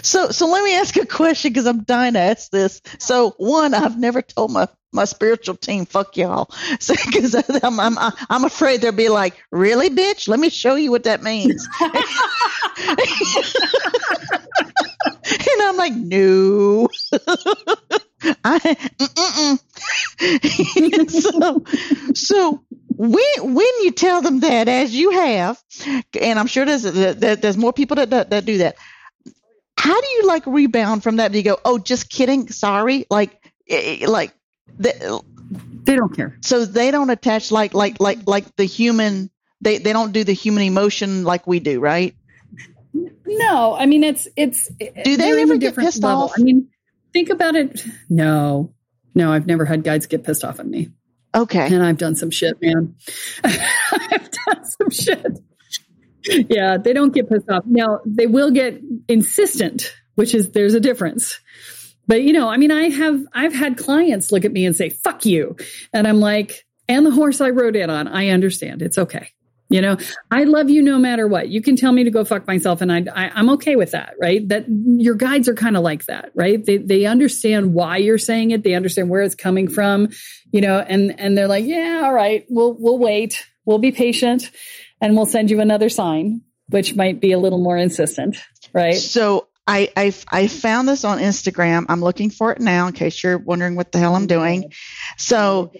[0.02, 2.82] So, so let me ask a question because I'm dying to ask this.
[2.98, 7.96] So, one, I've never told my my spiritual team, fuck y'all, because so, I'm, I'm
[8.28, 10.28] I'm afraid they'll be like, really, bitch?
[10.28, 11.66] Let me show you what that means.
[11.80, 11.94] and
[15.62, 16.88] I'm like, no.
[18.44, 18.76] I,
[21.08, 21.64] so,
[22.14, 22.62] so
[22.96, 25.62] when when you tell them that, as you have,
[26.20, 28.76] and I'm sure there's there's more people that that do that
[29.82, 31.32] how do you like rebound from that?
[31.32, 33.32] Do you go, oh, just kidding, sorry, like,
[33.68, 34.32] eh, eh, like
[34.78, 35.20] the,
[35.82, 36.38] they don't care.
[36.40, 39.28] So they don't attach like like like like the human.
[39.60, 42.14] They they don't do the human emotion like we do, right?
[43.26, 44.68] No, I mean it's it's.
[44.68, 46.24] Do they ever get pissed level.
[46.24, 46.34] off?
[46.38, 46.68] I mean,
[47.12, 47.84] think about it.
[48.08, 48.72] No,
[49.16, 50.90] no, I've never had guides get pissed off at me.
[51.34, 52.94] Okay, and I've done some shit, man.
[53.42, 55.42] I've done some shit
[56.24, 57.64] yeah, they don't get pissed off.
[57.66, 61.40] Now, they will get insistent, which is there's a difference.
[62.06, 64.90] But you know, I mean, I have I've had clients look at me and say,
[64.90, 65.56] "Fuck you,"
[65.92, 68.82] and I'm like, "And the horse I rode in on, I understand.
[68.82, 69.28] It's okay."
[69.72, 69.96] You know,
[70.30, 71.48] I love you no matter what.
[71.48, 74.14] You can tell me to go fuck myself, and I, I am okay with that,
[74.20, 74.46] right?
[74.46, 76.62] That your guides are kind of like that, right?
[76.62, 78.64] They they understand why you're saying it.
[78.64, 80.10] They understand where it's coming from,
[80.52, 84.50] you know, and and they're like, yeah, all right, we'll we'll wait, we'll be patient,
[85.02, 88.38] and we'll send you another sign, which might be a little more insistent,
[88.72, 88.94] right?
[88.94, 91.86] So I, I, I found this on Instagram.
[91.88, 94.72] I'm looking for it now in case you're wondering what the hell I'm doing.
[95.18, 95.72] So,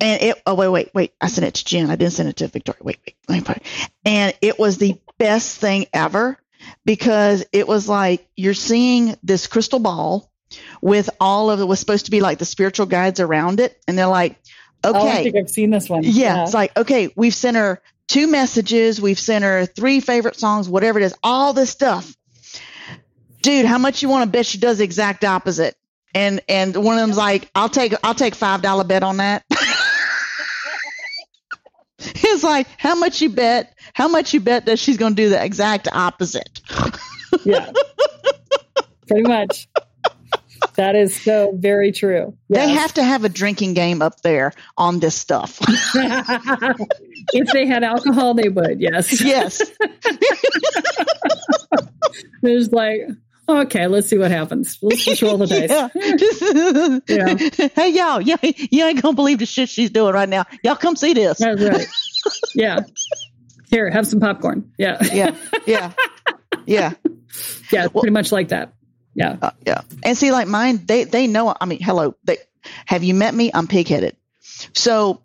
[0.00, 1.12] and it, oh, wait, wait, wait.
[1.20, 1.90] I sent it to Jen.
[1.90, 2.80] I didn't send it to Victoria.
[2.82, 3.62] Wait, wait, let me put it.
[4.04, 6.38] And it was the best thing ever
[6.84, 10.30] because it was like you're seeing this crystal ball
[10.82, 13.78] with all of it was supposed to be like the spiritual guides around it.
[13.88, 14.32] And they're like,
[14.84, 14.98] okay.
[14.98, 16.04] Oh, I think I've seen this one.
[16.04, 16.42] Yeah, yeah.
[16.44, 19.00] It's like, okay, we've sent her two messages.
[19.00, 22.14] We've sent her three favorite songs, whatever it is, all this stuff.
[23.42, 25.76] Dude, how much you want to bet she does the exact opposite?
[26.14, 29.44] And and one of them's like, I'll take I'll take five dollar bet on that.
[31.98, 33.76] He's like, how much you bet?
[33.92, 36.60] How much you bet that she's going to do the exact opposite?
[37.44, 37.70] yeah,
[39.06, 39.68] pretty much.
[40.76, 42.36] That is so very true.
[42.48, 42.66] Yes.
[42.66, 45.58] They have to have a drinking game up there on this stuff.
[47.32, 48.80] if they had alcohol, they would.
[48.80, 49.20] Yes.
[49.22, 49.62] Yes.
[52.42, 53.02] There's like,
[53.48, 54.78] okay, let's see what happens.
[54.82, 55.70] Let's just roll the dice.
[57.08, 57.36] Yeah.
[57.58, 57.68] yeah.
[57.74, 60.44] Hey, y'all, yeah, you ain't gonna believe the shit she's doing right now.
[60.62, 61.38] Y'all come see this.
[61.38, 61.86] That's right.
[62.54, 62.80] Yeah.
[63.70, 64.72] Here, have some popcorn.
[64.78, 64.98] Yeah.
[65.12, 65.34] Yeah.
[65.66, 65.92] Yeah.
[66.66, 66.92] Yeah.
[67.70, 67.86] Yeah.
[67.92, 68.72] Well, pretty much like that.
[69.14, 69.36] Yeah.
[69.40, 69.82] Uh, yeah.
[70.02, 72.38] And see, like mine, they, they know, I mean, hello, they,
[72.86, 73.50] have you met me?
[73.52, 74.12] I'm pigheaded.
[74.74, 75.22] So,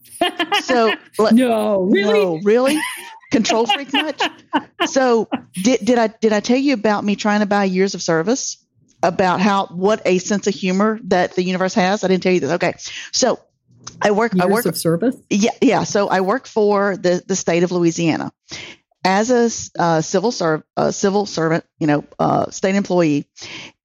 [0.63, 0.93] so,
[1.31, 2.13] no, really?
[2.13, 2.79] No, really?
[3.31, 4.21] Control freak much?
[4.85, 8.01] So did, did I, did I tell you about me trying to buy years of
[8.01, 8.57] service?
[9.01, 12.05] About how, what a sense of humor that the universe has?
[12.05, 12.51] I didn't tell you this.
[12.51, 12.73] Okay.
[13.11, 13.37] So
[14.01, 15.17] I work, years I work of service.
[15.29, 15.51] Yeah.
[15.61, 15.83] Yeah.
[15.83, 18.31] So I work for the, the state of Louisiana
[19.03, 23.27] as a uh, civil serv- uh, civil servant, you know, uh, state employee,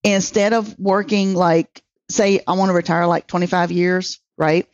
[0.05, 4.67] instead of working like, say, I want to retire like 25 years, right?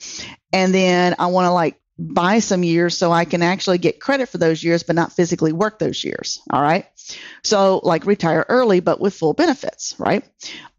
[0.53, 4.29] And then I want to like buy some years so I can actually get credit
[4.29, 6.41] for those years, but not physically work those years.
[6.51, 6.87] All right.
[7.43, 10.25] So, like retire early, but with full benefits, right?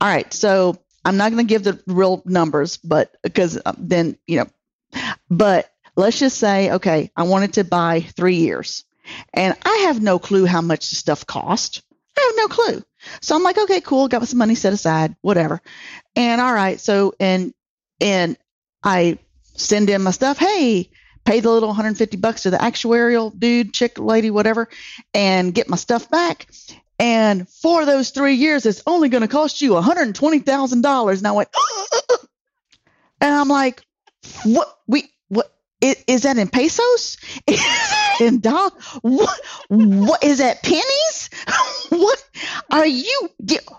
[0.01, 0.31] All right.
[0.33, 4.47] So, I'm not going to give the real numbers, but because uh, then, you know,
[5.29, 8.85] but let's just say, okay, I wanted to buy three years
[9.33, 11.83] and I have no clue how much the stuff cost.
[12.17, 12.83] I have no clue.
[13.21, 14.07] So I'm like, okay, cool.
[14.07, 15.61] Got some money set aside, whatever.
[16.15, 16.79] And all right.
[16.79, 17.53] So, and,
[18.01, 18.35] and
[18.85, 19.17] I
[19.55, 20.37] send in my stuff.
[20.37, 20.89] Hey,
[21.25, 24.69] pay the little 150 bucks to the actuarial dude, chick, lady, whatever,
[25.13, 26.47] and get my stuff back.
[26.99, 31.17] And for those three years, it's only going to cost you $120,000.
[31.17, 31.49] And I went,
[33.21, 33.81] and I'm like,
[34.43, 34.79] what?
[34.87, 35.51] We, what?
[35.81, 37.17] Is, is that in pesos?
[38.19, 38.73] in dollars?
[39.01, 39.39] What,
[39.69, 41.29] what is that pennies?
[41.89, 42.23] what
[42.71, 43.29] are you,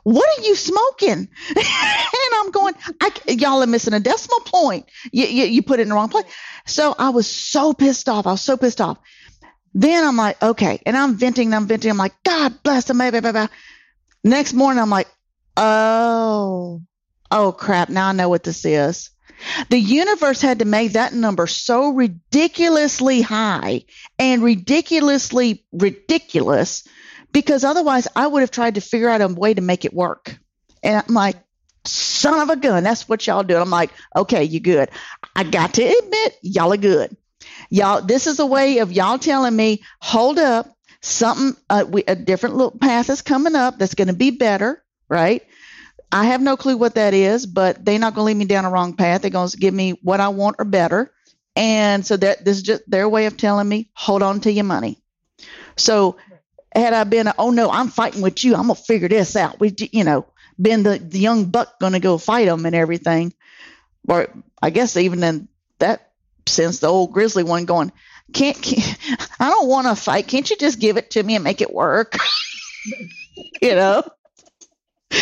[0.05, 1.29] what are you smoking?
[1.57, 4.87] and I'm going, I, y'all are missing a decimal point.
[5.13, 6.27] You, you, you put it in the wrong place.
[6.67, 8.27] So I was so pissed off.
[8.27, 8.99] I was so pissed off.
[9.75, 10.81] Then I'm like, okay.
[10.87, 11.91] And I'm venting, I'm venting.
[11.91, 12.99] I'm like, God bless them.
[14.25, 15.09] Next morning, I'm like,
[15.57, 16.81] oh,
[17.31, 17.91] oh crap.
[17.91, 19.11] Now I know what this is.
[19.71, 23.85] The universe had to make that number so ridiculously high
[24.19, 26.87] and ridiculously ridiculous
[27.33, 30.39] because otherwise I would have tried to figure out a way to make it work.
[30.83, 31.37] And I'm like,
[31.85, 33.57] son of a gun, that's what y'all do.
[33.57, 34.91] I'm like, okay, you good.
[35.35, 37.17] I got to admit, y'all are good.
[37.71, 42.15] Y'all, this is a way of y'all telling me, hold up, something, uh, we, a
[42.15, 45.43] different little path is coming up that's going to be better, right?
[46.11, 48.65] I have no clue what that is, but they're not going to lead me down
[48.65, 49.23] a wrong path.
[49.23, 51.13] They're going to give me what I want or better.
[51.57, 54.65] And so that this is just their way of telling me, hold on to your
[54.65, 55.03] money.
[55.77, 56.17] So
[56.75, 58.55] had I been, oh no, I'm fighting with you.
[58.55, 59.59] I'm going to figure this out.
[59.59, 60.27] We, you know,
[60.61, 63.33] been the, the young buck going to go fight them and everything.
[64.09, 64.29] Or
[64.63, 65.49] I guess even in
[65.79, 66.13] that
[66.47, 67.91] sense, the old grizzly one going,
[68.33, 68.99] can't, can't
[69.41, 70.29] I don't want to fight.
[70.29, 72.17] Can't you just give it to me and make it work?
[73.63, 74.03] you know?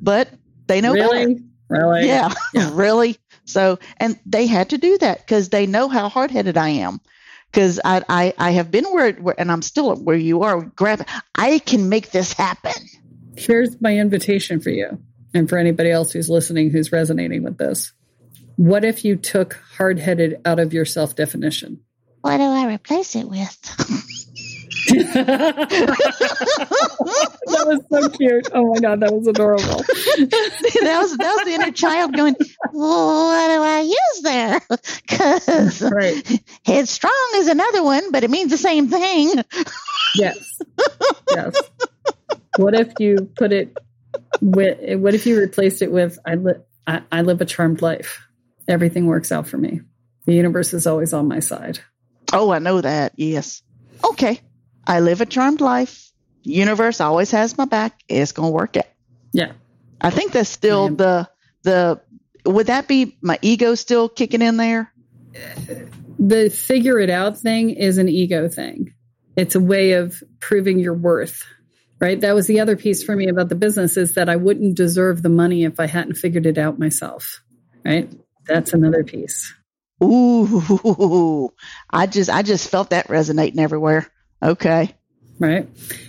[0.00, 0.28] but
[0.66, 1.44] they know really, better.
[1.68, 2.70] really, yeah, Yeah.
[2.74, 3.16] really.
[3.44, 7.00] So, and they had to do that because they know how hard headed I am.
[7.50, 10.60] Because I, I, I have been where, where, and I'm still where you are.
[10.62, 12.72] Grab, I can make this happen.
[13.36, 14.98] Here's my invitation for you
[15.32, 17.92] and for anybody else who's listening who's resonating with this.
[18.56, 21.80] What if you took hard headed out of your self definition?
[22.22, 24.25] What do I replace it with?
[24.86, 25.96] that
[27.66, 28.48] was so cute.
[28.52, 29.64] Oh my god, that was adorable.
[29.64, 32.36] that was that was the inner child going.
[32.72, 34.60] Well, what do I use there?
[35.06, 36.40] Because Right.
[36.64, 39.32] headstrong is another one, but it means the same thing.
[40.14, 40.58] Yes.
[41.30, 41.60] Yes.
[42.56, 43.76] What if you put it
[44.40, 48.22] with what if you replaced it with I live I, I live a charmed life.
[48.68, 49.80] Everything works out for me.
[50.26, 51.78] The universe is always on my side.
[52.32, 53.12] Oh, I know that.
[53.16, 53.62] Yes.
[54.02, 54.40] Okay.
[54.86, 56.10] I live a charmed life.
[56.42, 58.00] Universe always has my back.
[58.08, 58.86] It's gonna work out.
[59.32, 59.52] Yeah.
[60.00, 61.28] I think that's still the
[61.62, 62.00] the.
[62.44, 64.92] Would that be my ego still kicking in there?
[66.18, 68.94] The figure it out thing is an ego thing.
[69.34, 71.42] It's a way of proving your worth.
[71.98, 72.20] Right?
[72.20, 75.22] That was the other piece for me about the business is that I wouldn't deserve
[75.22, 77.42] the money if I hadn't figured it out myself.
[77.84, 78.12] Right?
[78.46, 79.52] That's another piece.
[80.04, 81.52] Ooh,
[81.90, 84.06] I just I just felt that resonating everywhere.
[84.42, 84.94] Okay.
[85.38, 85.68] right?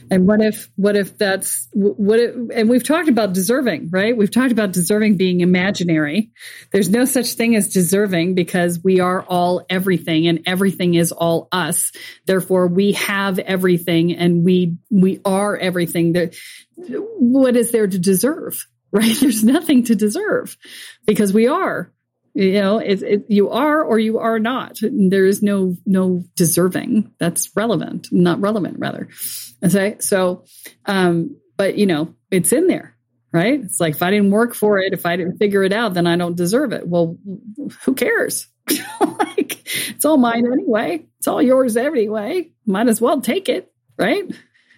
[0.09, 4.15] And what if what if that's what if, and we've talked about deserving right?
[4.15, 6.31] We've talked about deserving being imaginary.
[6.71, 11.49] There's no such thing as deserving because we are all everything and everything is all
[11.51, 11.91] us.
[12.25, 16.13] Therefore we have everything and we we are everything.
[16.13, 16.35] That
[16.75, 19.17] what is there to deserve right?
[19.19, 20.57] There's nothing to deserve
[21.05, 21.91] because we are
[22.37, 24.79] you know it, it, you are or you are not.
[24.81, 29.09] There is no no deserving that's relevant not relevant rather.
[29.61, 30.43] And so so
[30.85, 32.95] um but you know it's in there
[33.33, 33.59] right?
[33.61, 36.07] It's like if i didn't work for it if i didn't figure it out then
[36.07, 36.87] i don't deserve it.
[36.87, 37.17] Well
[37.83, 38.47] who cares?
[39.01, 41.05] Like it's all mine anyway.
[41.17, 42.51] It's all yours anyway.
[42.65, 44.29] Might as well take it right?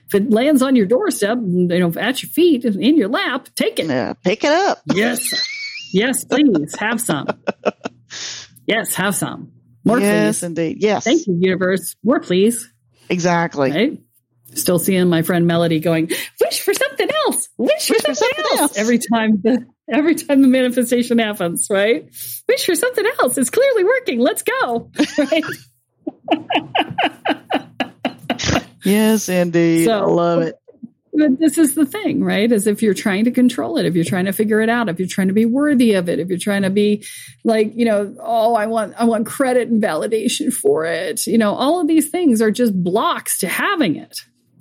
[0.08, 3.80] If it lands on your doorstep you know at your feet in your lap take
[3.80, 3.88] it.
[3.88, 4.80] Yeah, pick it up.
[4.86, 5.46] Yes.
[5.92, 7.28] Yes, please have some.
[8.66, 9.52] Yes, have some.
[9.84, 10.46] More, yes, please.
[10.46, 10.78] indeed.
[10.82, 11.04] Yes.
[11.04, 11.96] Thank you, universe.
[12.04, 12.72] More, please.
[13.10, 13.72] Exactly.
[13.72, 14.00] Right?
[14.54, 16.08] Still seeing my friend Melody going,
[16.42, 17.50] wish for something else.
[17.58, 18.62] Wish for Wish for something, something else.
[18.62, 18.78] else.
[18.78, 22.06] Every time the every time the manifestation happens, right?
[22.48, 23.38] Wish for something else.
[23.38, 24.20] It's clearly working.
[24.20, 24.92] Let's go.
[25.18, 25.44] Right?
[28.86, 29.86] Yes, indeed.
[29.86, 30.56] So- I love it.
[31.14, 32.52] But this is the thing, right?
[32.52, 35.00] Is if you're trying to control it, if you're trying to figure it out, if
[35.00, 37.06] you're trying to be worthy of it, if you're trying to be
[37.44, 41.26] like, you know, oh, I want, I want credit and validation for it.
[41.28, 44.20] You know, all of these things are just blocks to having it.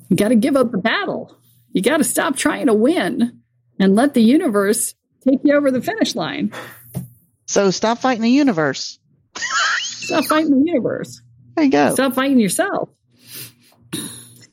[0.08, 1.36] You got to give up the battle.
[1.72, 3.40] You got to stop trying to win
[3.78, 4.94] and let the universe
[5.28, 6.52] take you over the finish line.
[7.46, 8.98] So stop fighting the universe.
[9.80, 11.20] Stop fighting the universe.
[11.54, 11.94] There you go.
[11.94, 12.90] Stop fighting yourself.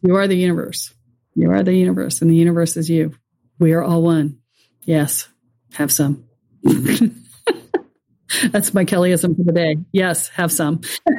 [0.01, 0.93] You are the universe.
[1.35, 3.13] You are the universe, and the universe is you.
[3.59, 4.39] We are all one.
[4.83, 5.27] Yes,
[5.73, 6.25] have some.
[8.51, 9.77] That's my Kellyism for the day.
[9.91, 10.81] Yes, have some.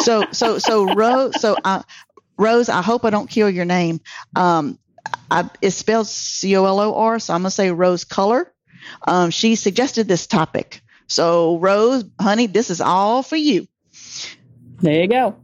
[0.00, 1.82] so so so Rose so uh,
[2.38, 4.00] Rose, I hope I don't kill your name.
[4.36, 4.78] Um,
[5.30, 8.52] I, it's spelled C O L O R, so I'm gonna say Rose Color.
[9.06, 10.82] Um, she suggested this topic.
[11.06, 13.66] So Rose, honey, this is all for you.
[14.80, 15.36] There you go.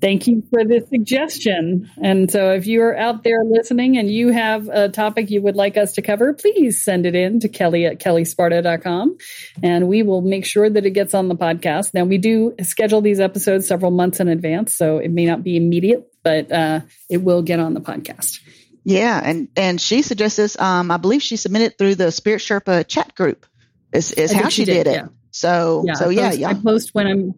[0.00, 1.90] Thank you for the suggestion.
[2.00, 5.76] And so, if you're out there listening and you have a topic you would like
[5.76, 9.16] us to cover, please send it in to Kelle at kellesparta.com
[9.62, 11.94] and we will make sure that it gets on the podcast.
[11.94, 15.56] Now, we do schedule these episodes several months in advance, so it may not be
[15.56, 16.80] immediate, but uh,
[17.10, 18.38] it will get on the podcast.
[18.84, 20.58] Yeah, and and she suggests this.
[20.58, 23.46] Um, I believe she submitted through the Spirit Sherpa chat group.
[23.92, 24.92] Is is how she, did, did, it.
[24.94, 25.06] Yeah.
[25.30, 26.48] So yeah, so yeah, yeah.
[26.50, 27.34] I post when I'm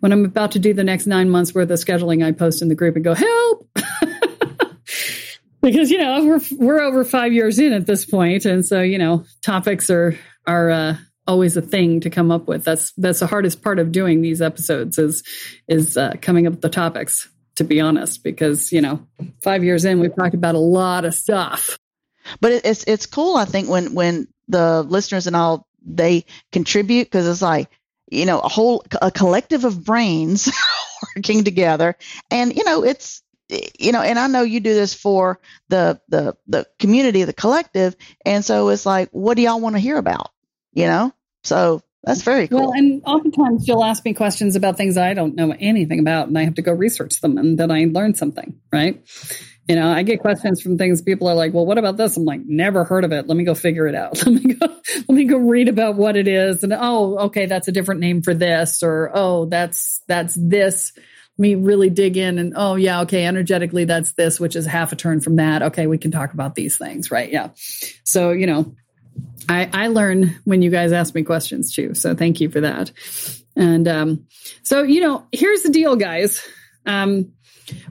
[0.00, 2.68] when I'm about to do the next nine months worth of scheduling, I post in
[2.68, 3.68] the group and go, help.
[5.60, 8.98] because, you know, we're, we're over five years in at this point, And so, you
[8.98, 10.96] know, topics are, are, uh,
[11.26, 12.64] always a thing to come up with.
[12.64, 15.22] That's, that's the hardest part of doing these episodes is,
[15.68, 19.04] is, uh, coming up with the topics to be honest, because, you know,
[19.42, 21.76] five years in, we've talked about a lot of stuff.
[22.40, 23.36] But it's, it's cool.
[23.36, 27.68] I think when, when the listeners and all, they contribute because it's like,
[28.10, 30.50] you know, a whole a collective of brains
[31.16, 31.96] working together.
[32.30, 36.36] And you know, it's you know, and I know you do this for the the
[36.46, 40.30] the community, the collective, and so it's like, what do y'all want to hear about?
[40.72, 42.60] You know, so that's very cool.
[42.60, 46.38] Well, and oftentimes you'll ask me questions about things I don't know anything about, and
[46.38, 49.02] I have to go research them, and then I learn something, right?
[49.68, 52.24] You know, I get questions from things people are like, "Well, what about this?" I'm
[52.24, 53.26] like, "Never heard of it.
[53.26, 54.16] Let me go figure it out.
[54.26, 57.68] Let me go let me go read about what it is." And oh, okay, that's
[57.68, 60.92] a different name for this or oh, that's that's this.
[60.96, 64.92] Let me really dig in and oh, yeah, okay, energetically that's this, which is half
[64.92, 65.62] a turn from that.
[65.62, 67.30] Okay, we can talk about these things, right?
[67.30, 67.50] Yeah.
[68.04, 68.74] So, you know,
[69.48, 71.94] I I learn when you guys ask me questions too.
[71.94, 72.90] So, thank you for that.
[73.54, 74.26] And um
[74.62, 76.42] so, you know, here's the deal, guys.
[76.86, 77.32] Um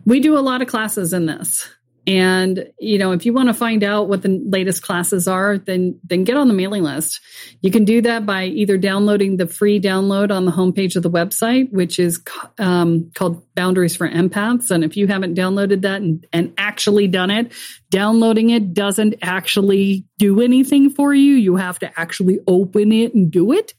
[0.06, 1.68] we do a lot of classes in this.
[2.08, 6.00] And, you know, if you want to find out what the latest classes are, then,
[6.06, 7.20] then get on the mailing list.
[7.60, 11.12] You can do that by either downloading the free download on the homepage of the
[11.12, 12.22] website, which is
[12.60, 14.72] um, called Boundaries for Empaths.
[14.72, 17.52] And if you haven't downloaded that and, and actually done it,
[17.90, 21.34] downloading it doesn't actually do anything for you.
[21.34, 23.74] You have to actually open it and do it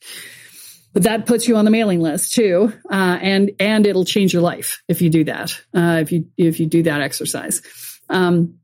[0.93, 4.43] but that puts you on the mailing list too, uh, and and it'll change your
[4.43, 5.53] life if you do that.
[5.75, 7.63] Uh, if you if you do that exercise.
[8.09, 8.59] Um,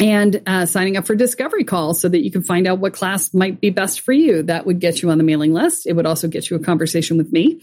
[0.00, 3.34] and uh, signing up for discovery calls so that you can find out what class
[3.34, 4.44] might be best for you.
[4.44, 5.86] That would get you on the mailing list.
[5.86, 7.60] It would also get you a conversation with me.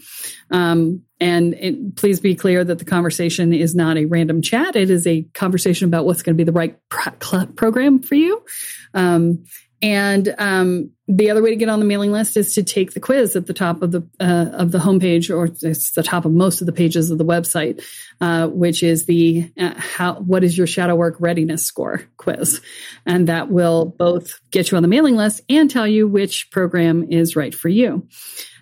[0.50, 4.76] Um, and it, please be clear that the conversation is not a random chat.
[4.76, 8.44] It is a conversation about what's going to be the right pro- program for you.
[8.92, 9.44] Um,
[9.82, 13.00] and um, the other way to get on the mailing list is to take the
[13.00, 16.32] quiz at the top of the uh, of the homepage, or it's the top of
[16.32, 17.82] most of the pages of the website,
[18.20, 22.60] uh, which is the uh, how what is your shadow work readiness score quiz,
[23.04, 27.06] and that will both get you on the mailing list and tell you which program
[27.10, 28.06] is right for you.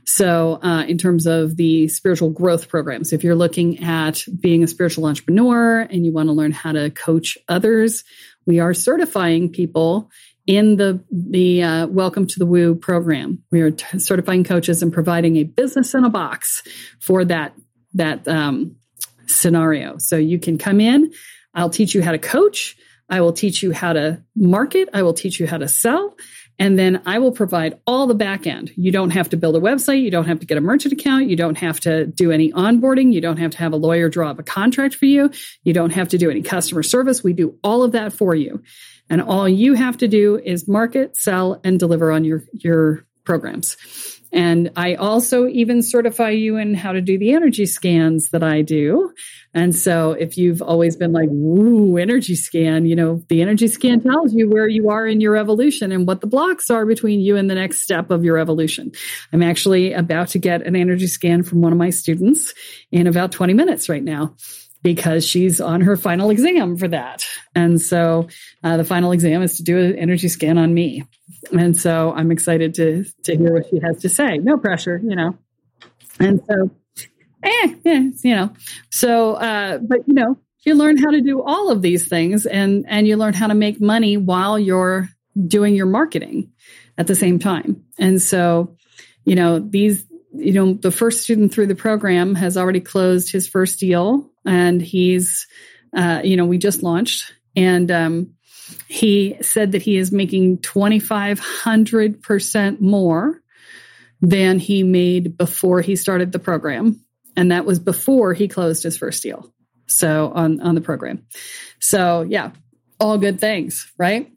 [0.07, 4.67] So, uh, in terms of the spiritual growth programs, if you're looking at being a
[4.67, 8.05] spiritual entrepreneur and you want to learn how to coach others,
[8.47, 10.11] we are certifying people
[10.47, 13.43] in the the uh, Welcome to the Woo program.
[13.51, 16.63] We are t- certifying coaches and providing a business in a box
[17.01, 17.55] for that
[17.95, 18.77] that um,
[19.27, 19.99] scenario.
[19.99, 21.13] So you can come in.
[21.55, 22.77] I'll teach you how to coach.
[23.09, 24.89] I will teach you how to market.
[24.93, 26.17] I will teach you how to sell.
[26.59, 28.71] And then I will provide all the back end.
[28.77, 30.03] You don't have to build a website.
[30.03, 31.29] You don't have to get a merchant account.
[31.29, 33.13] You don't have to do any onboarding.
[33.13, 35.31] You don't have to have a lawyer draw up a contract for you.
[35.65, 37.25] You don't have to do any customer service.
[37.25, 38.63] We do all of that for you.
[39.11, 43.77] And all you have to do is market, sell, and deliver on your, your programs.
[44.35, 48.63] And I also even certify you in how to do the energy scans that I
[48.63, 49.13] do.
[49.55, 54.01] And so if you've always been like, woo, energy scan, you know, the energy scan
[54.01, 57.37] tells you where you are in your evolution and what the blocks are between you
[57.37, 58.91] and the next step of your evolution.
[59.33, 62.55] I'm actually about to get an energy scan from one of my students
[62.91, 64.35] in about 20 minutes right now.
[64.85, 67.25] Because she's on her final exam for that.
[67.55, 68.29] And so
[68.63, 71.05] uh, the final exam is to do an energy scan on me.
[71.59, 74.39] And so I'm excited to to hear what she has to say.
[74.39, 75.37] No pressure, you know.
[76.21, 76.71] And so,
[77.43, 77.75] eh,
[78.23, 78.53] you know.
[78.91, 82.85] So, uh, but you know, you learn how to do all of these things, and
[82.87, 85.09] and you learn how to make money while you're
[85.47, 86.53] doing your marketing
[86.99, 87.83] at the same time.
[87.99, 88.77] And so,
[89.25, 90.05] you know, these
[90.35, 94.81] you know, the first student through the program has already closed his first deal and
[94.81, 95.47] he's,
[95.97, 98.35] uh, you know, we just launched and, um,
[98.89, 103.41] he said that he is making 2,500% more
[104.21, 107.05] than he made before he started the program.
[107.37, 109.53] And that was before he closed his first deal.
[109.87, 111.27] So on, on the program.
[111.79, 112.53] So yeah,
[112.99, 114.33] all good things, right?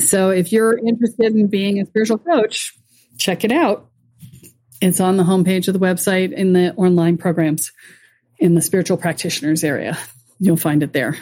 [0.00, 2.74] So if you're interested in being a spiritual coach,
[3.16, 3.88] check it out.
[4.80, 7.72] It's on the homepage of the website in the online programs
[8.38, 9.98] in the spiritual practitioners area.
[10.38, 11.16] You'll find it there.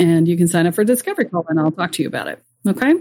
[0.00, 2.28] And you can sign up for a discovery call and I'll talk to you about
[2.28, 2.42] it.
[2.66, 2.94] Okay.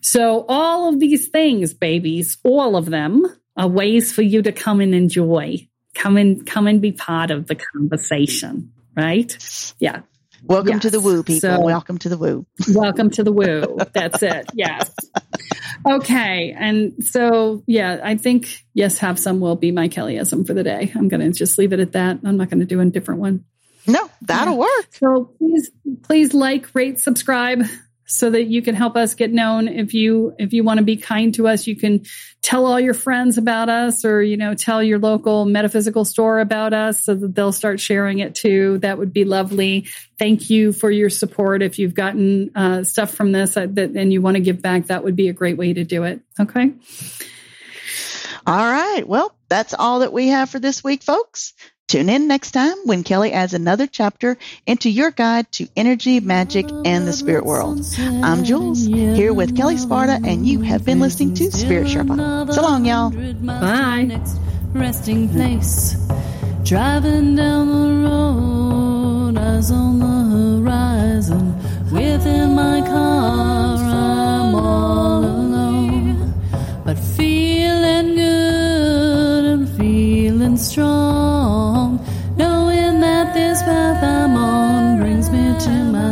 [0.00, 3.24] So all of these things, babies, all of them
[3.56, 5.68] are ways for you to come and enjoy.
[5.94, 8.72] Come and come and be part of the conversation.
[8.96, 9.36] Right?
[9.80, 10.02] Yeah.
[10.44, 10.82] Welcome Yes.
[10.82, 11.40] to the woo, people.
[11.40, 12.46] So- welcome to the woo.
[12.72, 13.78] Welcome to the woo.
[13.92, 14.46] That's it.
[14.54, 14.90] Yes.
[15.86, 16.54] Okay.
[16.58, 20.92] And so, yeah, I think yes, have some will be my Kellyism for the day.
[20.94, 22.20] I'm going to just leave it at that.
[22.24, 23.44] I'm not going to do a different one.
[23.86, 24.86] No, that'll work.
[24.92, 25.70] So please,
[26.02, 27.64] please like, rate, subscribe
[28.06, 29.68] so that you can help us get known.
[29.68, 32.04] If you, if you want to be kind to us, you can
[32.42, 36.74] tell all your friends about us or, you know, tell your local metaphysical store about
[36.74, 38.78] us so that they'll start sharing it too.
[38.78, 39.86] That would be lovely.
[40.18, 41.62] Thank you for your support.
[41.62, 44.86] If you've gotten uh, stuff from this uh, that, and you want to give back,
[44.86, 46.20] that would be a great way to do it.
[46.38, 46.72] Okay.
[48.46, 49.04] All right.
[49.06, 51.54] Well, that's all that we have for this week, folks.
[51.94, 54.36] Tune in next time when Kelle adds another chapter
[54.66, 57.86] into your guide to energy, magic, and the spirit world.
[58.00, 62.52] I'm Jules, here with Kelle Sparta, and you have been listening to Spirit Sherpa.
[62.52, 63.10] So long, y'all.
[63.10, 64.06] Bye.
[64.08, 64.38] Next
[64.72, 65.94] resting place.
[66.64, 71.54] Driving down the road, eyes on the horizon.
[71.92, 76.34] Within my car, I'm all alone.
[76.84, 81.13] But feeling good and feeling strong.